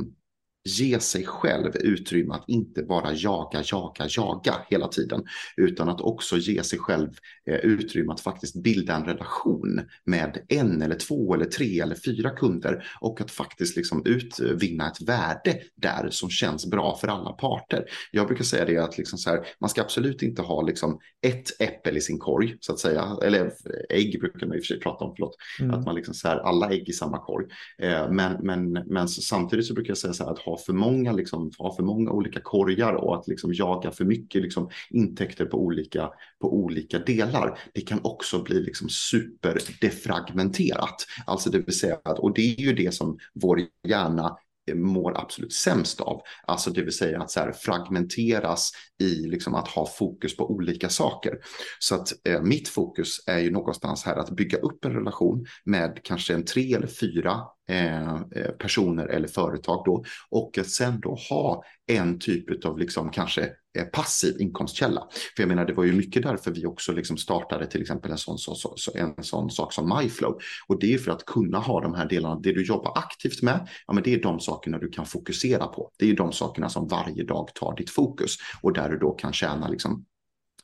[0.65, 5.25] ge sig själv utrymme att inte bara jaga, jaga, jaga hela tiden,
[5.57, 7.09] utan att också ge sig själv
[7.51, 12.31] eh, utrymme att faktiskt bilda en relation med en eller två eller tre eller fyra
[12.31, 17.85] kunder och att faktiskt liksom utvinna ett värde där som känns bra för alla parter.
[18.11, 21.61] Jag brukar säga det att liksom så här, man ska absolut inte ha liksom ett
[21.61, 23.53] äppel i sin korg så att säga, eller
[23.89, 25.75] ägg brukar man i och för sig prata om, förlåt, mm.
[25.75, 27.47] att man liksom så här, alla ägg i samma korg.
[27.83, 31.12] Eh, men, men, men samtidigt så brukar jag säga så här att ha för många,
[31.12, 35.64] liksom, ha för många olika korgar och att liksom jaga för mycket liksom, intäkter på
[35.64, 37.59] olika, på olika delar.
[37.74, 41.07] Det kan också bli liksom superdefragmenterat.
[41.26, 44.36] Alltså det vill säga att, och det är ju det som vår hjärna
[44.70, 46.20] eh, mår absolut sämst av.
[46.46, 48.72] Alltså det vill säga att så här, fragmenteras
[49.03, 51.38] i liksom att ha fokus på olika saker.
[51.78, 56.01] Så att eh, mitt fokus är ju någonstans här att bygga upp en relation med
[56.03, 57.40] kanske en tre eller fyra
[57.71, 63.11] Eh, eh, personer eller företag då och att sen då ha en typ av liksom
[63.11, 63.43] kanske
[63.79, 65.09] eh, passiv inkomstkälla.
[65.37, 68.18] För jag menar, det var ju mycket därför vi också liksom startade till exempel en
[68.18, 70.39] sån, så, så, en sån sak som MyFlow.
[70.66, 73.68] Och det är för att kunna ha de här delarna, det du jobbar aktivt med,
[73.87, 75.91] ja men det är de sakerna du kan fokusera på.
[75.99, 79.33] Det är de sakerna som varje dag tar ditt fokus och där du då kan
[79.33, 80.05] tjäna liksom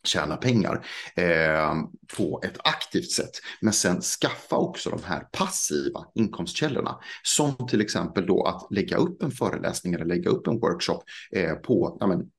[0.06, 0.86] tjäna pengar
[1.16, 1.74] eh,
[2.16, 3.30] på ett aktivt sätt.
[3.60, 6.98] Men sen skaffa också de här passiva inkomstkällorna.
[7.22, 11.02] Som till exempel då att lägga upp en föreläsning eller lägga upp en workshop
[11.32, 12.30] eh, på, ja, men,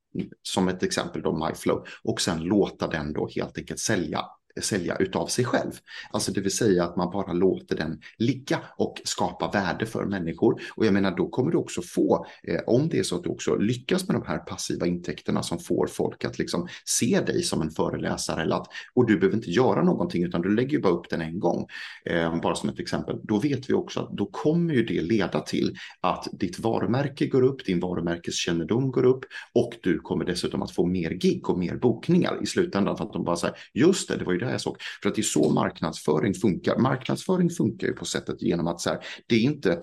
[0.42, 4.24] som ett exempel då MyFlow och sen låta den då helt enkelt sälja
[4.60, 5.72] sälja utav sig själv.
[6.10, 10.60] Alltså det vill säga att man bara låter den ligga och skapa värde för människor.
[10.76, 13.30] Och jag menar då kommer du också få, eh, om det är så att du
[13.30, 17.62] också lyckas med de här passiva intäkterna som får folk att liksom se dig som
[17.62, 20.92] en föreläsare eller att, och du behöver inte göra någonting utan du lägger ju bara
[20.92, 21.66] upp den en gång.
[22.04, 23.20] Eh, bara som ett exempel.
[23.22, 27.42] Då vet vi också att då kommer ju det leda till att ditt varumärke går
[27.42, 31.76] upp, din varumärkeskännedom går upp och du kommer dessutom att få mer gig och mer
[31.76, 34.60] bokningar i slutändan för att de bara säger just det, det var ju det jag
[34.60, 34.76] såg.
[35.02, 36.76] För att det är så marknadsföring funkar.
[36.76, 39.78] Marknadsföring funkar ju på sättet genom att så här, det är inte, eh,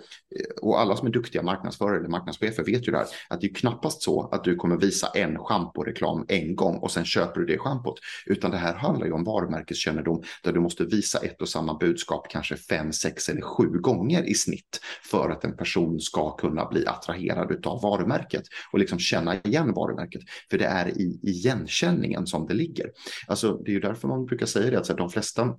[0.61, 3.53] och alla som är duktiga marknadsförare eller marknadschefer vet ju det här, att det är
[3.53, 7.57] knappast så att du kommer visa en schamporeklam en gång och sen köper du det
[7.57, 7.99] schampot.
[8.25, 12.27] Utan det här handlar ju om varumärkeskännedom där du måste visa ett och samma budskap
[12.29, 16.87] kanske fem, sex eller sju gånger i snitt för att en person ska kunna bli
[16.87, 20.21] attraherad av varumärket och liksom känna igen varumärket.
[20.49, 22.91] För det är i igenkänningen som det ligger.
[23.27, 25.55] Alltså det är ju därför man brukar säger det att de flesta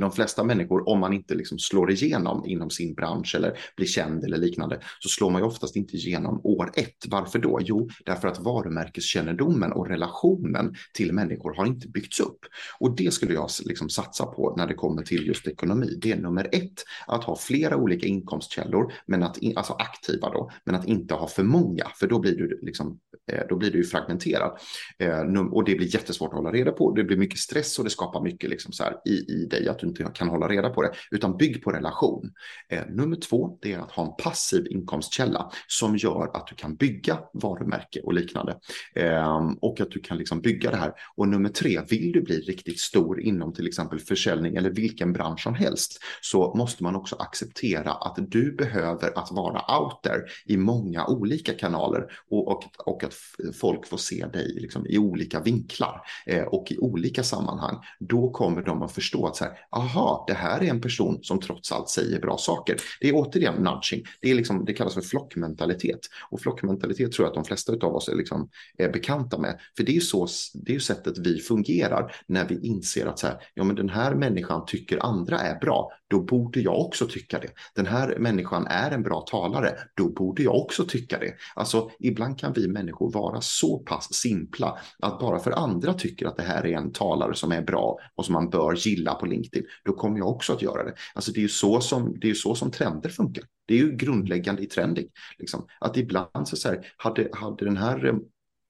[0.00, 4.24] de flesta människor, om man inte liksom slår igenom inom sin bransch eller blir känd
[4.24, 7.04] eller liknande, så slår man ju oftast inte igenom år ett.
[7.08, 7.58] Varför då?
[7.62, 12.38] Jo, därför att varumärkeskännedomen och relationen till människor har inte byggts upp.
[12.78, 15.98] Och det skulle jag liksom satsa på när det kommer till just ekonomi.
[16.02, 20.74] Det är nummer ett, att ha flera olika inkomstkällor, men att, alltså aktiva då, men
[20.74, 22.98] att inte ha för många, för då blir du, liksom,
[23.32, 24.58] eh, då blir du fragmenterad.
[24.98, 25.20] Eh,
[25.52, 26.92] och det blir jättesvårt att hålla reda på.
[26.92, 29.78] Det blir mycket stress och det skapar mycket liksom så här i, i dig, att
[29.78, 32.32] du inte kan hålla reda på det, utan bygg på relation.
[32.68, 36.76] Eh, nummer två, det är att ha en passiv inkomstkälla som gör att du kan
[36.76, 38.56] bygga varumärke och liknande.
[38.94, 40.92] Ehm, och att du kan liksom bygga det här.
[41.16, 45.42] Och nummer tre, vill du bli riktigt stor inom till exempel försäljning eller vilken bransch
[45.42, 50.56] som helst, så måste man också acceptera att du behöver att vara out there i
[50.56, 53.14] många olika kanaler och, och, och att
[53.60, 57.76] folk får se dig liksom i olika vinklar eh, och i olika sammanhang.
[57.98, 61.40] Då kommer de att förstå att så här, aha, det här är en person som
[61.40, 62.76] trots allt säger bra saker.
[63.00, 64.04] Det är återigen nudging.
[64.20, 66.00] Det, är liksom, det kallas för flockmentalitet.
[66.30, 68.48] Och flockmentalitet tror jag att de flesta av oss är, liksom,
[68.78, 69.60] är bekanta med.
[69.76, 73.26] För det är ju så, det är sättet vi fungerar när vi inser att så
[73.26, 75.92] här, ja, men den här människan tycker andra är bra.
[76.08, 77.48] Då borde jag också tycka det.
[77.74, 79.74] Den här människan är en bra talare.
[79.94, 81.34] Då borde jag också tycka det.
[81.54, 86.36] Alltså, ibland kan vi människor vara så pass simpla att bara för andra tycker att
[86.36, 89.64] det här är en talare som är bra och som man bör gilla på LinkedIn
[89.84, 90.94] då kommer jag också att göra det.
[91.14, 93.44] Alltså det är ju så som, det är så som trender funkar.
[93.66, 95.06] Det är ju grundläggande i trending.
[95.38, 95.66] Liksom.
[95.80, 98.14] Att ibland så, så här, hade, hade den här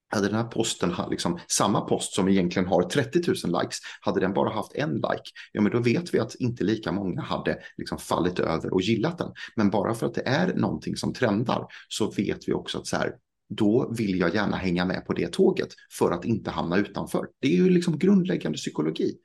[0.09, 4.32] hade den här posten, liksom, samma post som egentligen har 30 000 likes, hade den
[4.32, 7.98] bara haft en like, ja men då vet vi att inte lika många hade liksom
[7.98, 9.32] fallit över och gillat den.
[9.57, 12.96] Men bara för att det är någonting som trendar så vet vi också att så
[12.96, 13.12] här,
[13.48, 17.26] då vill jag gärna hänga med på det tåget för att inte hamna utanför.
[17.40, 19.16] Det är ju liksom grundläggande psykologi.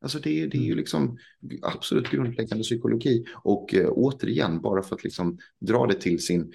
[0.00, 0.78] Alltså det, det är ju mm.
[0.78, 1.18] liksom
[1.62, 6.52] absolut grundläggande psykologi och eh, återigen bara för att liksom dra det till sin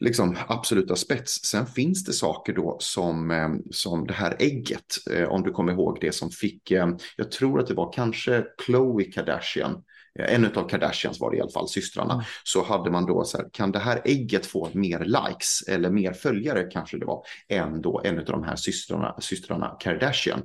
[0.00, 1.44] liksom absoluta spets.
[1.44, 5.72] Sen finns det saker då som, eh, som det här ägget, eh, om du kommer
[5.72, 9.82] ihåg det som fick, eh, jag tror att det var kanske Khloe Kardashian
[10.18, 12.24] en av Kardashians var det i alla fall, systrarna, mm.
[12.44, 16.12] så hade man då så här, kan det här ägget få mer likes eller mer
[16.12, 20.42] följare kanske det var, än då en av de här systrarna, systrarna Kardashian.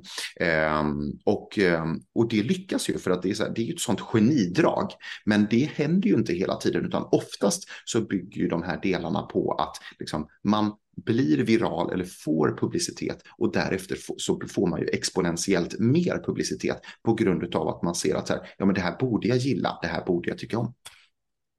[0.80, 3.72] Um, och, um, och det lyckas ju för att det är, så här, det är
[3.72, 4.90] ett sånt genidrag,
[5.24, 9.22] men det händer ju inte hela tiden, utan oftast så bygger ju de här delarna
[9.22, 14.86] på att liksom, man blir viral eller får publicitet och därefter så får man ju
[14.86, 18.80] exponentiellt mer publicitet på grund av att man ser att så här, ja, men det
[18.80, 20.74] här borde jag gilla, det här borde jag tycka om.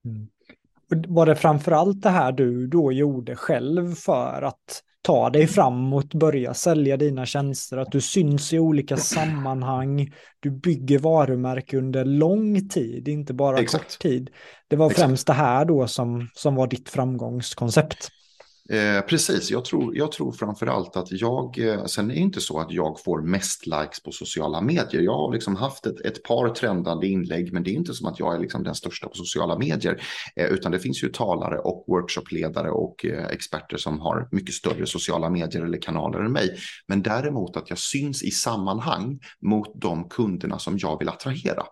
[0.05, 0.27] Mm.
[1.07, 6.53] Var det framförallt det här du då gjorde själv för att ta dig framåt, börja
[6.53, 13.07] sälja dina tjänster, att du syns i olika sammanhang, du bygger varumärke under lång tid,
[13.07, 13.84] inte bara Exakt.
[13.84, 14.29] kort tid.
[14.67, 15.27] Det var främst Exakt.
[15.27, 18.09] det här då som, som var ditt framgångskoncept.
[18.70, 22.41] Eh, precis, jag tror, jag tror framför allt att jag, eh, sen är det inte
[22.41, 25.01] så att jag får mest likes på sociala medier.
[25.01, 28.20] Jag har liksom haft ett, ett par trendande inlägg, men det är inte som att
[28.20, 30.01] jag är liksom den största på sociala medier,
[30.36, 34.86] eh, utan det finns ju talare och workshopledare och eh, experter som har mycket större
[34.86, 36.57] sociala medier eller kanaler än mig.
[36.88, 41.64] Men däremot att jag syns i sammanhang mot de kunderna som jag vill attrahera.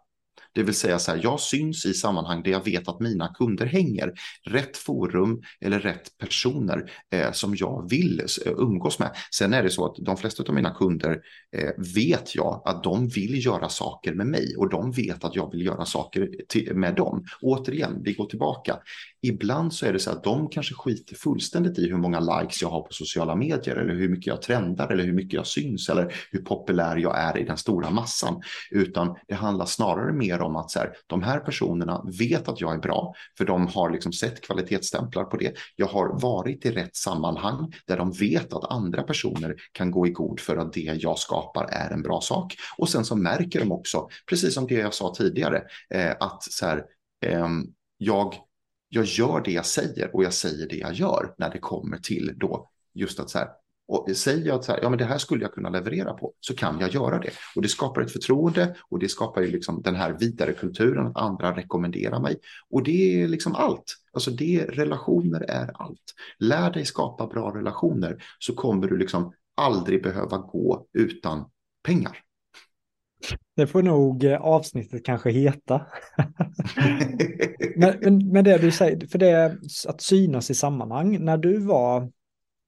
[0.54, 3.66] Det vill säga så här, jag syns i sammanhang där jag vet att mina kunder
[3.66, 4.14] hänger.
[4.44, 9.12] Rätt forum eller rätt personer eh, som jag vill eh, umgås med.
[9.34, 11.22] Sen är det så att de flesta av mina kunder
[11.58, 15.52] eh, vet jag att de vill göra saker med mig och de vet att jag
[15.52, 17.26] vill göra saker till, med dem.
[17.42, 18.78] återigen, vi går tillbaka.
[19.22, 22.70] Ibland så är det så att de kanske skiter fullständigt i hur många likes jag
[22.70, 26.14] har på sociala medier eller hur mycket jag trendar eller hur mycket jag syns eller
[26.32, 28.42] hur populär jag är i den stora massan.
[28.72, 32.74] Utan det handlar snarare mer om att så här, de här personerna vet att jag
[32.74, 35.54] är bra för de har liksom sett kvalitetsstämplar på det.
[35.76, 40.12] Jag har varit i rätt sammanhang där de vet att andra personer kan gå i
[40.12, 42.56] god för att det jag skapar är en bra sak.
[42.78, 46.66] Och sen så märker de också, precis som det jag sa tidigare, eh, att så
[46.66, 46.84] här,
[47.26, 47.48] eh,
[47.98, 48.36] jag
[48.94, 52.34] jag gör det jag säger och jag säger det jag gör när det kommer till
[52.36, 53.48] då just att så här,
[53.88, 56.34] och säger jag att så här, ja, men det här skulle jag kunna leverera på
[56.40, 57.32] så kan jag göra det.
[57.56, 61.18] Och det skapar ett förtroende och det skapar ju liksom den här vidare kulturen att
[61.18, 62.38] andra rekommenderar mig.
[62.70, 63.96] Och det är liksom allt.
[64.14, 66.14] Alltså det, relationer är allt.
[66.40, 71.46] Lär dig skapa bra relationer så kommer du liksom aldrig behöva gå utan
[71.84, 72.18] pengar.
[73.56, 75.86] Det får nog eh, avsnittet kanske heta.
[77.76, 79.58] men, men, men det du säger, för det är
[79.88, 81.26] att synas i sammanhang.
[81.26, 82.12] När du var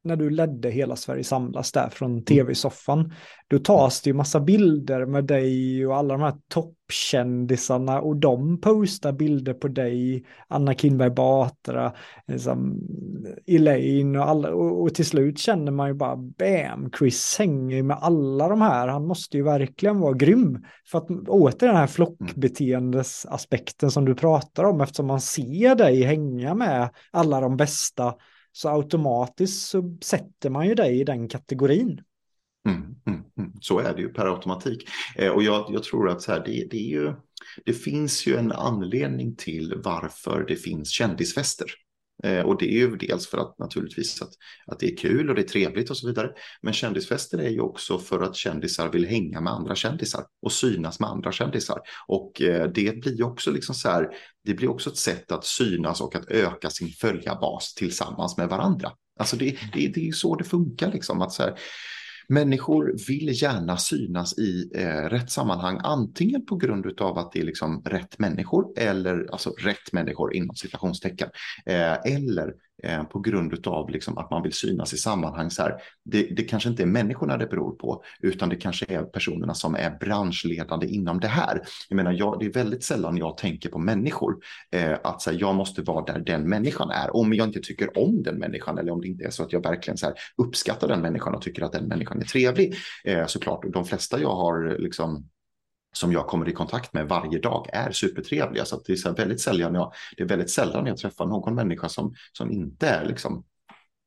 [0.04, 2.24] när du ledde Hela Sverige samlas där från mm.
[2.24, 3.14] tv-soffan,
[3.48, 8.62] då tas det ju massa bilder med dig och alla de här toppkändisarna och de
[8.62, 11.94] postar bilder på dig, Anna Kinberg Batra,
[12.28, 12.80] liksom
[13.48, 17.98] Elaine och alla och, och, till slut känner man ju bara bam, Chris hänger med
[18.02, 20.66] alla de här, han måste ju verkligen vara grym.
[20.92, 26.54] För att åter den här flockbeteendesaspekten som du pratar om eftersom man ser dig hänga
[26.54, 28.14] med alla de bästa
[28.56, 32.02] så automatiskt så sätter man ju dig i den kategorin.
[32.68, 33.52] Mm, mm, mm.
[33.62, 34.90] Så är det ju per automatik.
[35.16, 37.14] Eh, och jag, jag, tror att så här, det, det, är ju,
[37.66, 41.68] det finns ju en anledning till varför det finns kändisfester.
[42.24, 44.32] Eh, och det är ju dels för att naturligtvis att,
[44.68, 46.32] att det är kul och det är trevligt och så vidare.
[46.62, 51.00] Men kändisfester är ju också för att kändisar vill hänga med andra kändisar och synas
[51.00, 51.80] med andra kändisar.
[52.08, 54.10] Och eh, det blir också liksom så här,
[54.46, 58.92] det blir också ett sätt att synas och att öka sin följarbas tillsammans med varandra.
[59.20, 61.22] Alltså det, det, det är ju så det funkar liksom.
[61.22, 61.60] Att så här,
[62.28, 67.44] Människor vill gärna synas i eh, rätt sammanhang, antingen på grund av att det är
[67.44, 71.30] liksom rätt människor, eller alltså rätt människor inom citationstecken,
[71.66, 72.54] eh, eller
[72.84, 75.52] Eh, på grund av liksom att man vill synas i sammanhang.
[75.52, 79.04] Så här, det, det, kanske inte är människorna det beror på, utan det kanske är
[79.04, 81.62] personerna som är branschledande inom det här.
[81.90, 84.36] Jag menar, jag, det är väldigt sällan jag tänker på människor,
[84.72, 87.16] eh, att så här, jag måste vara där den människan är.
[87.16, 89.64] Om jag inte tycker om den människan eller om det inte är så att jag
[89.64, 93.66] verkligen så här, uppskattar den människan och tycker att den människan är trevlig, eh, såklart.
[93.74, 95.30] De flesta jag har liksom
[95.94, 98.66] som jag kommer i kontakt med varje dag är supertrevliga.
[98.66, 101.90] Så det, är så väldigt sällan jag, det är väldigt sällan jag träffar någon människa
[101.90, 103.46] som, som inte är liksom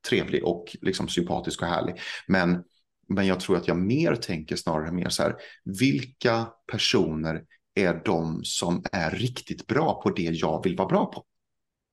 [0.09, 1.99] trevlig och liksom sympatisk och härlig.
[2.27, 2.63] Men,
[3.07, 5.35] men jag tror att jag mer tänker snarare mer så här,
[5.65, 7.43] vilka personer
[7.75, 11.25] är de som är riktigt bra på det jag vill vara bra på?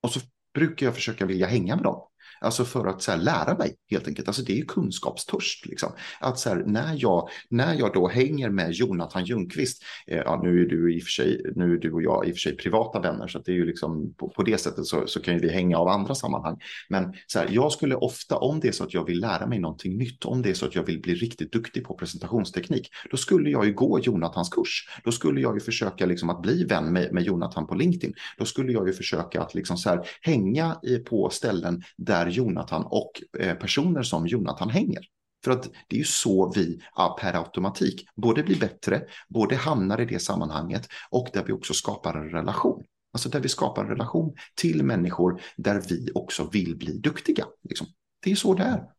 [0.03, 0.19] Och så
[0.53, 2.07] brukar jag försöka vilja hänga med dem.
[2.41, 4.27] Alltså för att så här, lära mig helt enkelt.
[4.27, 5.65] Alltså det är ju kunskapstörst.
[5.65, 5.91] Liksom.
[6.19, 10.61] Att så här, när, jag, när jag då hänger med Jonathan Ljungqvist, eh, ja, nu,
[10.61, 12.57] är du i och för sig, nu är du och jag i och för sig
[12.57, 15.39] privata vänner, så det är ju liksom på, på det sättet så, så kan ju
[15.39, 16.57] vi hänga av andra sammanhang.
[16.89, 19.59] Men så här, jag skulle ofta, om det är så att jag vill lära mig
[19.59, 23.17] någonting nytt, om det är så att jag vill bli riktigt duktig på presentationsteknik, då
[23.17, 24.89] skulle jag ju gå Jonathans kurs.
[25.03, 28.13] Då skulle jag ju försöka liksom att bli vän med, med Jonathan på LinkedIn.
[28.37, 32.85] Då skulle jag ju försöka att liksom så här, hänga i, på ställen där Jonathan
[32.85, 35.05] och eh, personer som Jonathan hänger.
[35.43, 36.79] För att det är ju så vi
[37.19, 42.13] per automatik både blir bättre, både hamnar i det sammanhanget och där vi också skapar
[42.13, 42.83] en relation.
[43.13, 47.45] Alltså där vi skapar en relation till människor där vi också vill bli duktiga.
[47.69, 47.87] Liksom.
[48.23, 48.94] Det är så det är.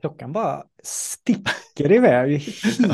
[0.00, 2.38] Klockan bara sticker iväg.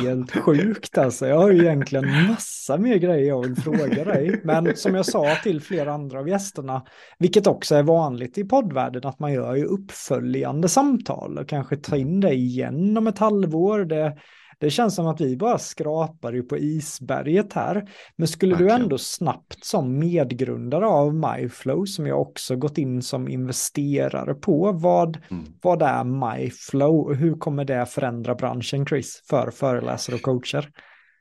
[0.01, 1.27] Helt sjukt alltså.
[1.27, 4.41] Jag har ju egentligen massa mer grejer jag vill fråga dig.
[4.45, 6.83] Men som jag sa till flera andra av gästerna,
[7.19, 11.97] vilket också är vanligt i poddvärlden, att man gör ju uppföljande samtal och kanske tar
[11.97, 13.85] in det igen om ett halvår.
[13.85, 14.19] Det,
[14.63, 17.91] det känns som att vi bara skrapar ju på isberget här.
[18.17, 18.79] Men skulle Verkligen.
[18.79, 24.73] du ändå snabbt som medgrundare av MyFlow, som jag också gått in som investerare på,
[24.73, 25.45] vad, mm.
[25.63, 30.71] vad är MyFlow och hur kommer det förändra branschen, Chris, för föreläsare och coacher?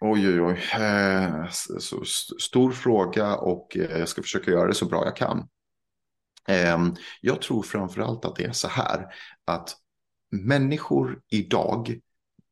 [0.02, 0.84] Oj, oj, oj.
[0.84, 2.04] Eh, så,
[2.40, 5.48] stor fråga och eh, jag ska försöka göra det så bra jag kan.
[6.48, 6.78] Eh,
[7.22, 9.06] jag tror framförallt att det är så här
[9.46, 9.76] att
[10.32, 12.00] människor idag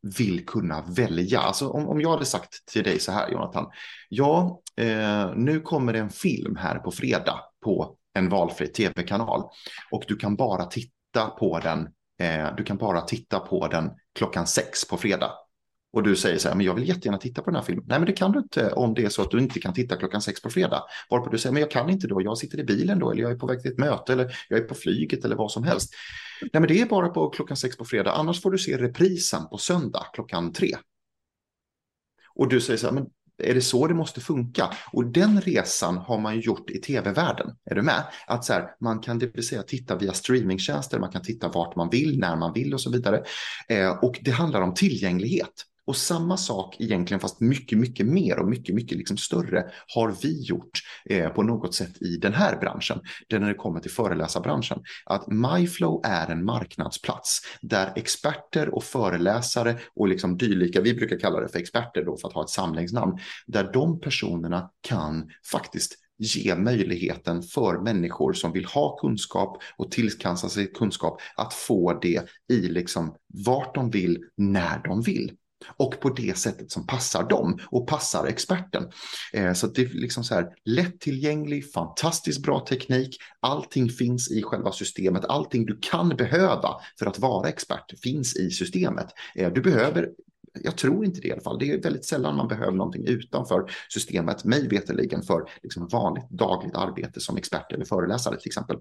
[0.02, 1.40] vill kunna välja.
[1.40, 3.66] Alltså om, om jag hade sagt till dig så här Jonathan,
[4.10, 9.44] ja, eh, nu kommer det en film här på fredag på en valfri tv-kanal
[9.92, 11.88] och du kan bara titta på den.
[12.20, 15.32] Eh, du kan bara titta på den klockan sex på fredag.
[15.94, 17.86] Och du säger så här, men jag vill jättegärna titta på den här filmen.
[17.88, 19.96] Nej, men det kan du inte om det är så att du inte kan titta
[19.96, 20.84] klockan sex på fredag.
[21.10, 23.32] Varpå du säger, men jag kan inte då, jag sitter i bilen då, eller jag
[23.32, 25.94] är på väg till ett möte, eller jag är på flyget, eller vad som helst.
[26.42, 29.48] Nej, men det är bara på klockan sex på fredag, annars får du se reprisen
[29.50, 30.78] på söndag klockan tre.
[32.36, 33.06] Och du säger så här, men
[33.44, 34.70] är det så det måste funka?
[34.92, 37.56] Och den resan har man ju gjort i tv-världen.
[37.66, 38.04] Är du med?
[38.28, 41.76] Att så här, man kan det vill säga titta via streamingtjänster, man kan titta vart
[41.76, 43.24] man vill, när man vill och så vidare.
[43.70, 45.66] Eh, och det handlar om tillgänglighet.
[45.90, 50.42] Och samma sak egentligen, fast mycket, mycket mer och mycket, mycket liksom större, har vi
[50.42, 53.00] gjort eh, på något sätt i den här branschen.
[53.28, 54.84] Det när det kommer till föreläsarbranschen.
[55.06, 61.40] Att MyFlow är en marknadsplats där experter och föreläsare och liksom dylika, vi brukar kalla
[61.40, 63.18] det för experter då för att ha ett samlingsnamn,
[63.48, 70.50] där de personerna kan faktiskt ge möjligheten för människor som vill ha kunskap och tillkansa
[70.50, 75.32] sig kunskap att få det i liksom vart de vill, när de vill
[75.78, 78.92] och på det sättet som passar dem och passar experten.
[79.34, 83.18] Eh, så det är liksom så här lättillgänglig, fantastiskt bra teknik.
[83.40, 85.26] Allting finns i själva systemet.
[85.26, 89.08] Allting du kan behöva för att vara expert finns i systemet.
[89.36, 90.10] Eh, du behöver
[90.54, 91.60] jag tror inte det i alla fall.
[91.60, 96.76] Det är väldigt sällan man behöver någonting utanför systemet, mig veterligen för liksom vanligt dagligt
[96.76, 98.78] arbete som expert eller föreläsare till exempel.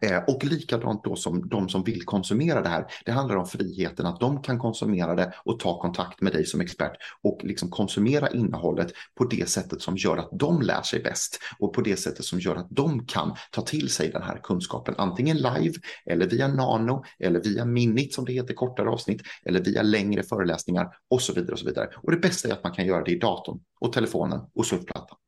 [0.00, 2.86] Eh, och likadant då som de som vill konsumera det här.
[3.04, 6.60] Det handlar om friheten att de kan konsumera det och ta kontakt med dig som
[6.60, 11.38] expert och liksom konsumera innehållet på det sättet som gör att de lär sig bäst
[11.58, 14.94] och på det sättet som gör att de kan ta till sig den här kunskapen
[14.98, 15.74] antingen live
[16.06, 20.88] eller via nano eller via minit som det heter kortare avsnitt eller via längre föreläsningar
[21.10, 21.88] och så vidare och så vidare.
[21.96, 25.18] Och det bästa är att man kan göra det i datorn och telefonen och surfplattan.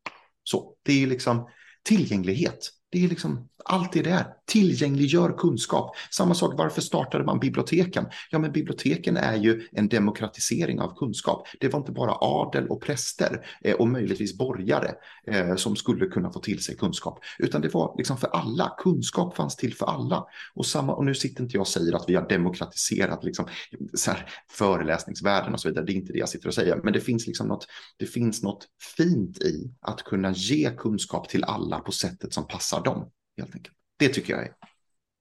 [0.44, 1.48] Så det är liksom
[1.82, 2.70] tillgänglighet.
[2.90, 4.26] Det är liksom allt det där.
[4.46, 5.96] Tillgängliggör kunskap.
[6.10, 8.06] Samma sak, varför startade man biblioteken?
[8.30, 11.46] Ja, men biblioteken är ju en demokratisering av kunskap.
[11.60, 14.94] Det var inte bara adel och präster eh, och möjligtvis borgare
[15.26, 18.74] eh, som skulle kunna få till sig kunskap, utan det var liksom för alla.
[18.78, 20.24] Kunskap fanns till för alla.
[20.54, 23.46] Och, samma, och nu sitter inte jag och säger att vi har demokratiserat liksom,
[23.94, 25.84] så här, föreläsningsvärlden och så vidare.
[25.84, 27.66] Det är inte det jag sitter och säger, men det finns, liksom något,
[27.98, 32.79] det finns något fint i att kunna ge kunskap till alla på sättet som passar
[32.84, 33.10] dem.
[33.38, 33.76] Helt enkelt.
[33.98, 34.52] Det tycker jag är,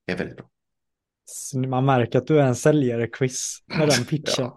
[0.06, 0.46] är väldigt bra.
[1.68, 4.52] Man märker att du är en säljare-quiz med den pitchen.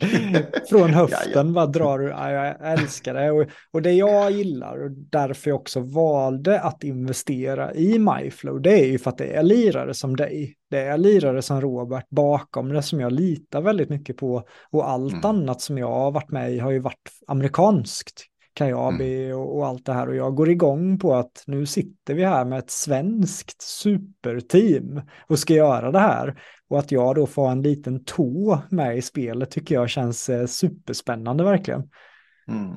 [0.70, 1.44] Från höften ja, ja.
[1.44, 3.30] bara drar du, ja, jag älskar det.
[3.30, 8.80] Och, och det jag gillar och därför jag också valde att investera i MyFlow, det
[8.80, 10.56] är ju för att det är lirare som dig.
[10.70, 14.44] Det är lirare som Robert bakom det som jag litar väldigt mycket på.
[14.70, 15.24] Och allt mm.
[15.24, 18.26] annat som jag har varit med i har ju varit amerikanskt.
[18.60, 19.38] Kajabi mm.
[19.38, 20.08] och, och, allt det här.
[20.08, 25.38] Och jag går igång på att nu sitter vi här med ett svenskt superteam och
[25.38, 26.42] ska göra det här.
[26.68, 30.46] Och att jag då får en liten tå med i spelet tycker jag känns eh,
[30.46, 31.90] superspännande verkligen.
[32.48, 32.70] Mm.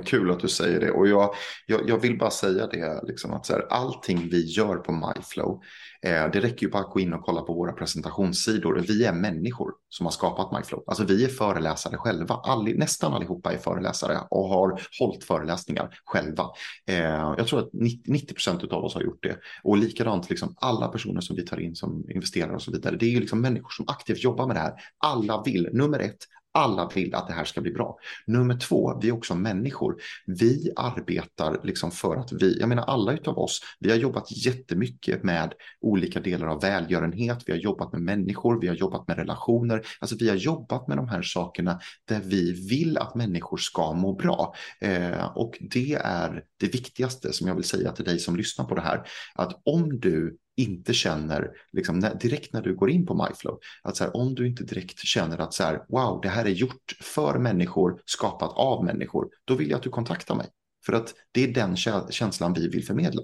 [0.00, 1.34] Kul att du säger det och jag,
[1.66, 5.62] jag, jag vill bara säga det, liksom att så här, allting vi gör på MyFlow,
[6.02, 8.84] eh, det räcker ju bara att gå in och kolla på våra presentationssidor.
[8.88, 10.84] Vi är människor som har skapat MyFlow.
[10.86, 16.44] Alltså vi är föreläsare själva, All, nästan allihopa är föreläsare och har hållit föreläsningar själva.
[16.86, 20.88] Eh, jag tror att 90 procent av oss har gjort det och likadant liksom alla
[20.88, 22.96] personer som vi tar in som investerare och så vidare.
[22.96, 24.72] Det är ju liksom människor som aktivt jobbar med det här.
[24.98, 26.18] Alla vill, nummer ett,
[26.54, 27.98] alla vill att det här ska bli bra.
[28.26, 29.96] Nummer två, vi är också människor.
[30.26, 35.22] Vi arbetar liksom för att vi, jag menar alla utav oss, vi har jobbat jättemycket
[35.22, 39.86] med olika delar av välgörenhet, vi har jobbat med människor, vi har jobbat med relationer,
[40.00, 44.12] alltså vi har jobbat med de här sakerna där vi vill att människor ska må
[44.12, 44.54] bra.
[44.80, 48.74] Eh, och det är det viktigaste som jag vill säga till dig som lyssnar på
[48.74, 53.14] det här, att om du inte känner, liksom, när, direkt när du går in på
[53.14, 56.44] MyFlow, att så här, om du inte direkt känner att så här, wow, det här
[56.44, 60.46] är gjort för människor, skapat av människor, då vill jag att du kontaktar mig.
[60.86, 61.76] För att det är den
[62.10, 63.22] känslan vi vill förmedla.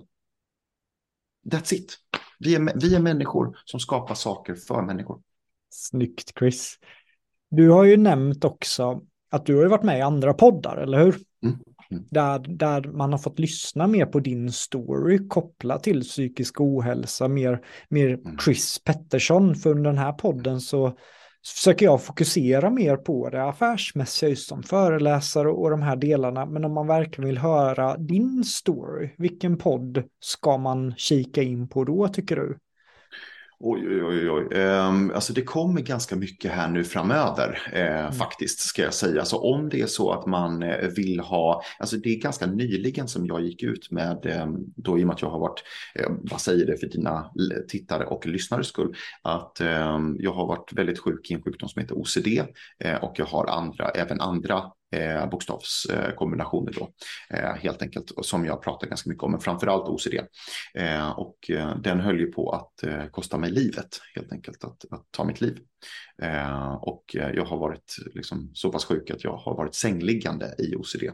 [1.50, 1.96] That's it.
[2.38, 5.20] Vi är, vi är människor som skapar saker för människor.
[5.70, 6.78] Snyggt Chris.
[7.50, 11.18] Du har ju nämnt också att du har varit med i andra poddar, eller hur?
[11.42, 11.58] Mm.
[12.10, 17.60] Där, där man har fått lyssna mer på din story kopplat till psykisk ohälsa, mer,
[17.88, 18.38] mer mm.
[18.44, 19.54] Chris Pettersson.
[19.54, 20.96] För under den här podden så
[21.46, 26.46] försöker jag fokusera mer på det affärsmässiga just som föreläsare och de här delarna.
[26.46, 31.84] Men om man verkligen vill höra din story, vilken podd ska man kika in på
[31.84, 32.58] då tycker du?
[33.62, 34.30] Oj, oj, oj.
[34.30, 34.60] oj.
[34.60, 38.12] Um, alltså det kommer ganska mycket här nu framöver eh, mm.
[38.12, 39.24] faktiskt, ska jag säga.
[39.24, 43.08] Så om det är så att man eh, vill ha, alltså det är ganska nyligen
[43.08, 44.46] som jag gick ut med, eh,
[44.76, 45.62] då i och med att jag har varit,
[45.94, 47.30] eh, vad säger det för dina
[47.68, 51.82] tittare och lyssnares skull, att ehm, jag har varit väldigt sjuk i en sjukdom som
[51.82, 52.42] heter OCD
[52.84, 54.62] eh, och jag har andra, även andra
[54.92, 56.90] eh, bokstavskombinationer då,
[57.30, 60.14] eh, helt enkelt, som jag pratar ganska mycket om, men framförallt OCD.
[60.74, 64.84] Eh, och eh, den höll ju på att eh, kosta mig livet, helt enkelt, att,
[64.90, 65.58] att ta mitt liv.
[66.22, 70.54] Eh, och eh, jag har varit liksom, så pass sjuk att jag har varit sängliggande
[70.58, 71.04] i OCD.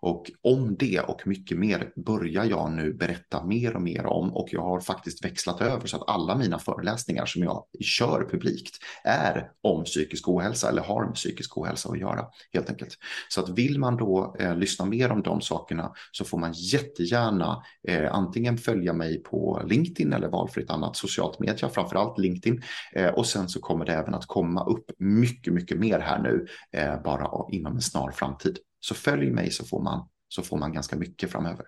[0.00, 4.48] Och om det och mycket mer börjar jag nu berätta mer och mer om och
[4.52, 9.50] jag har faktiskt växlat över så att alla mina föreläsningar som jag kör publikt är
[9.62, 12.96] om psykisk ohälsa eller har med psykisk ohälsa att göra helt enkelt.
[13.28, 17.62] Så att vill man då eh, lyssna mer om de sakerna så får man jättegärna
[17.88, 22.62] eh, antingen följa mig på LinkedIn eller valfritt annat socialt media, framförallt LinkedIn.
[22.92, 26.46] Eh, och sen så kommer det även att komma upp mycket, mycket mer här nu,
[26.72, 28.58] eh, bara inom en snar framtid.
[28.80, 31.66] Så följ mig så får man, så får man ganska mycket framöver.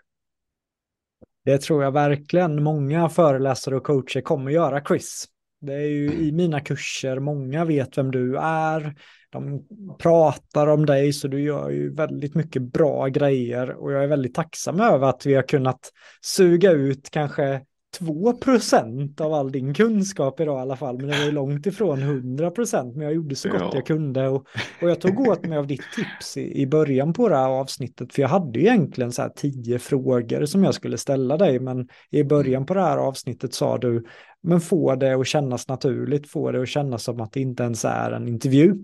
[1.45, 5.29] Det tror jag verkligen många föreläsare och coacher kommer göra, Chris.
[5.61, 8.95] Det är ju i mina kurser, många vet vem du är,
[9.33, 9.67] de
[9.99, 14.35] pratar om dig så du gör ju väldigt mycket bra grejer och jag är väldigt
[14.35, 15.91] tacksam över att vi har kunnat
[16.21, 17.61] suga ut kanske
[18.01, 21.99] 2% av all din kunskap idag i alla fall, men det var ju långt ifrån
[21.99, 23.71] 100% men jag gjorde så gott ja.
[23.75, 24.47] jag kunde och,
[24.83, 28.15] och jag tog åt mig av ditt tips i, i början på det här avsnittet,
[28.15, 31.89] för jag hade ju egentligen så här tio frågor som jag skulle ställa dig, men
[32.11, 34.05] i början på det här avsnittet sa du,
[34.43, 37.85] men få det att kännas naturligt, få det att kännas som att det inte ens
[37.85, 38.75] är en intervju.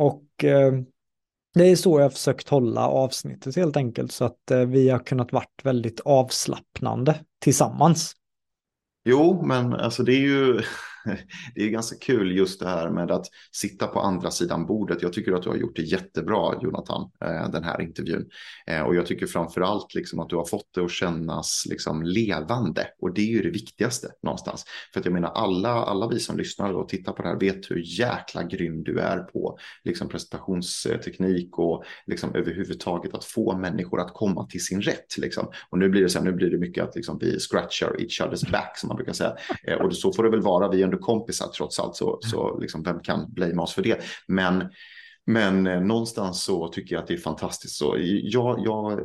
[0.00, 0.72] Och eh,
[1.54, 4.98] det är så jag har försökt hålla avsnittet helt enkelt så att eh, vi har
[4.98, 8.14] kunnat varit väldigt avslappnande tillsammans.
[9.04, 10.62] Jo, men alltså det är ju
[11.54, 15.02] det är ganska kul just det här med att sitta på andra sidan bordet.
[15.02, 18.28] Jag tycker att du har gjort det jättebra, Jonathan, eh, den här intervjun.
[18.66, 22.02] Eh, och jag tycker framför allt liksom att du har fått det att kännas liksom
[22.02, 22.86] levande.
[23.00, 24.64] Och det är ju det viktigaste någonstans.
[24.92, 27.70] För att jag menar, alla, alla vi som lyssnar och tittar på det här vet
[27.70, 34.14] hur jäkla grym du är på liksom presentationsteknik och liksom överhuvudtaget att få människor att
[34.14, 35.18] komma till sin rätt.
[35.18, 35.50] Liksom.
[35.70, 38.20] Och nu blir det så här, nu blir det mycket att liksom vi scratchar each
[38.20, 39.36] other's back som man brukar säga.
[39.64, 40.68] Eh, och så får det väl vara.
[40.68, 44.00] Vi ändå kompisar trots allt, så, så liksom, vem kan blamea oss för det?
[44.28, 44.64] Men
[45.26, 47.76] men eh, någonstans så tycker jag att det är fantastiskt.
[47.76, 49.00] Så jag, jag,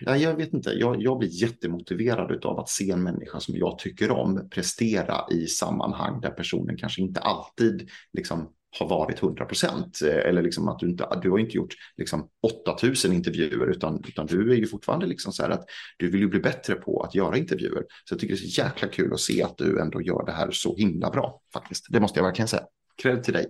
[0.00, 3.78] jag, jag vet inte, jag, jag blir jättemotiverad av att se en människa som jag
[3.78, 10.00] tycker om prestera i sammanhang där personen kanske inte alltid liksom, har varit 100 procent.
[10.02, 12.28] Eh, eller liksom att du inte, du har inte gjort liksom
[12.66, 15.64] 8000 intervjuer utan, utan du är ju fortfarande liksom så här att
[15.96, 17.84] du vill ju bli bättre på att göra intervjuer.
[18.04, 20.32] Så jag tycker det är så jäkla kul att se att du ändå gör det
[20.32, 21.86] här så himla bra faktiskt.
[21.88, 22.62] Det måste jag verkligen säga.
[23.02, 23.46] Cred till dig.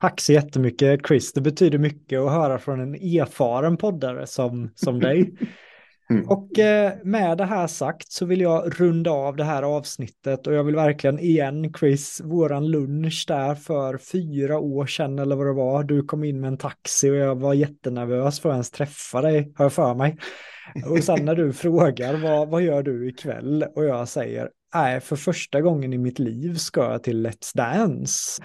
[0.00, 1.32] Tack så jättemycket Chris.
[1.32, 5.34] Det betyder mycket att höra från en erfaren poddare som, som dig.
[6.12, 6.28] Mm.
[6.28, 10.54] Och eh, med det här sagt så vill jag runda av det här avsnittet och
[10.54, 15.52] jag vill verkligen igen Chris, våran lunch där för fyra år sedan eller vad det
[15.52, 15.84] var.
[15.84, 19.52] Du kom in med en taxi och jag var jättenervös för att ens träffa dig,
[19.56, 20.16] har jag för mig.
[20.90, 25.16] Och sen när du frågar vad, vad gör du ikväll och jag säger Nej, för
[25.16, 28.42] första gången i mitt liv ska jag till Let's Dance.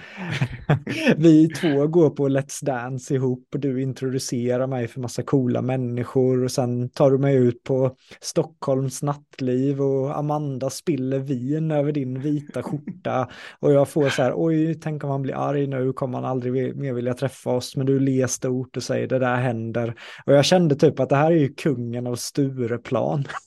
[1.17, 6.43] Vi två går på Let's Dance ihop och du introducerar mig för massa coola människor
[6.43, 12.19] och sen tar du mig ut på Stockholms nattliv och Amanda spiller vin över din
[12.19, 13.29] vita skjorta
[13.59, 16.75] och jag får så här, oj, tänk om han blir arg nu, kommer han aldrig
[16.75, 19.95] mer vilja träffa oss, men du ler stort och säger det där händer.
[20.25, 23.23] Och jag kände typ att det här är ju kungen av Stureplan.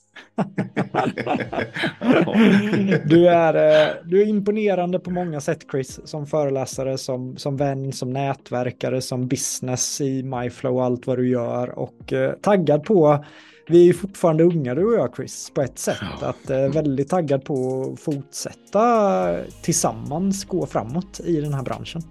[3.05, 7.93] du, är, eh, du är imponerande på många sätt Chris, som föreläsare, som, som vän,
[7.93, 13.25] som nätverkare, som business i MyFlow och allt vad du gör och eh, taggad på
[13.67, 15.97] vi är fortfarande unga du och jag Chris på ett sätt.
[16.21, 16.27] Ja.
[16.27, 22.01] Att eh, väldigt taggad på att fortsätta tillsammans gå framåt i den här branschen.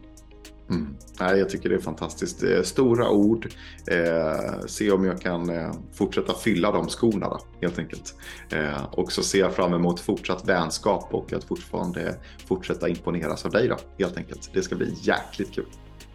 [0.71, 0.97] Mm.
[1.21, 2.45] Nej, jag tycker det är fantastiskt.
[2.65, 3.49] Stora ord.
[3.87, 8.15] Eh, se om jag kan eh, fortsätta fylla de skorna då, helt enkelt.
[8.51, 12.15] Eh, och så ser jag fram emot fortsatt vänskap och att fortfarande
[12.47, 14.51] fortsätta imponeras av dig då, helt enkelt.
[14.55, 15.67] Det ska bli jäkligt kul.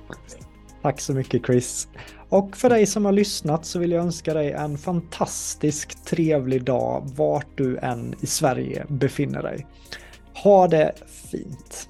[0.08, 0.38] Faktiskt.
[0.82, 1.88] Tack så mycket Chris.
[2.30, 7.10] Och för dig som har lyssnat så vill jag önska dig en fantastisk trevlig dag
[7.16, 9.68] vart du än i Sverige befinner dig.
[10.44, 10.94] Ha det
[11.32, 11.90] fint!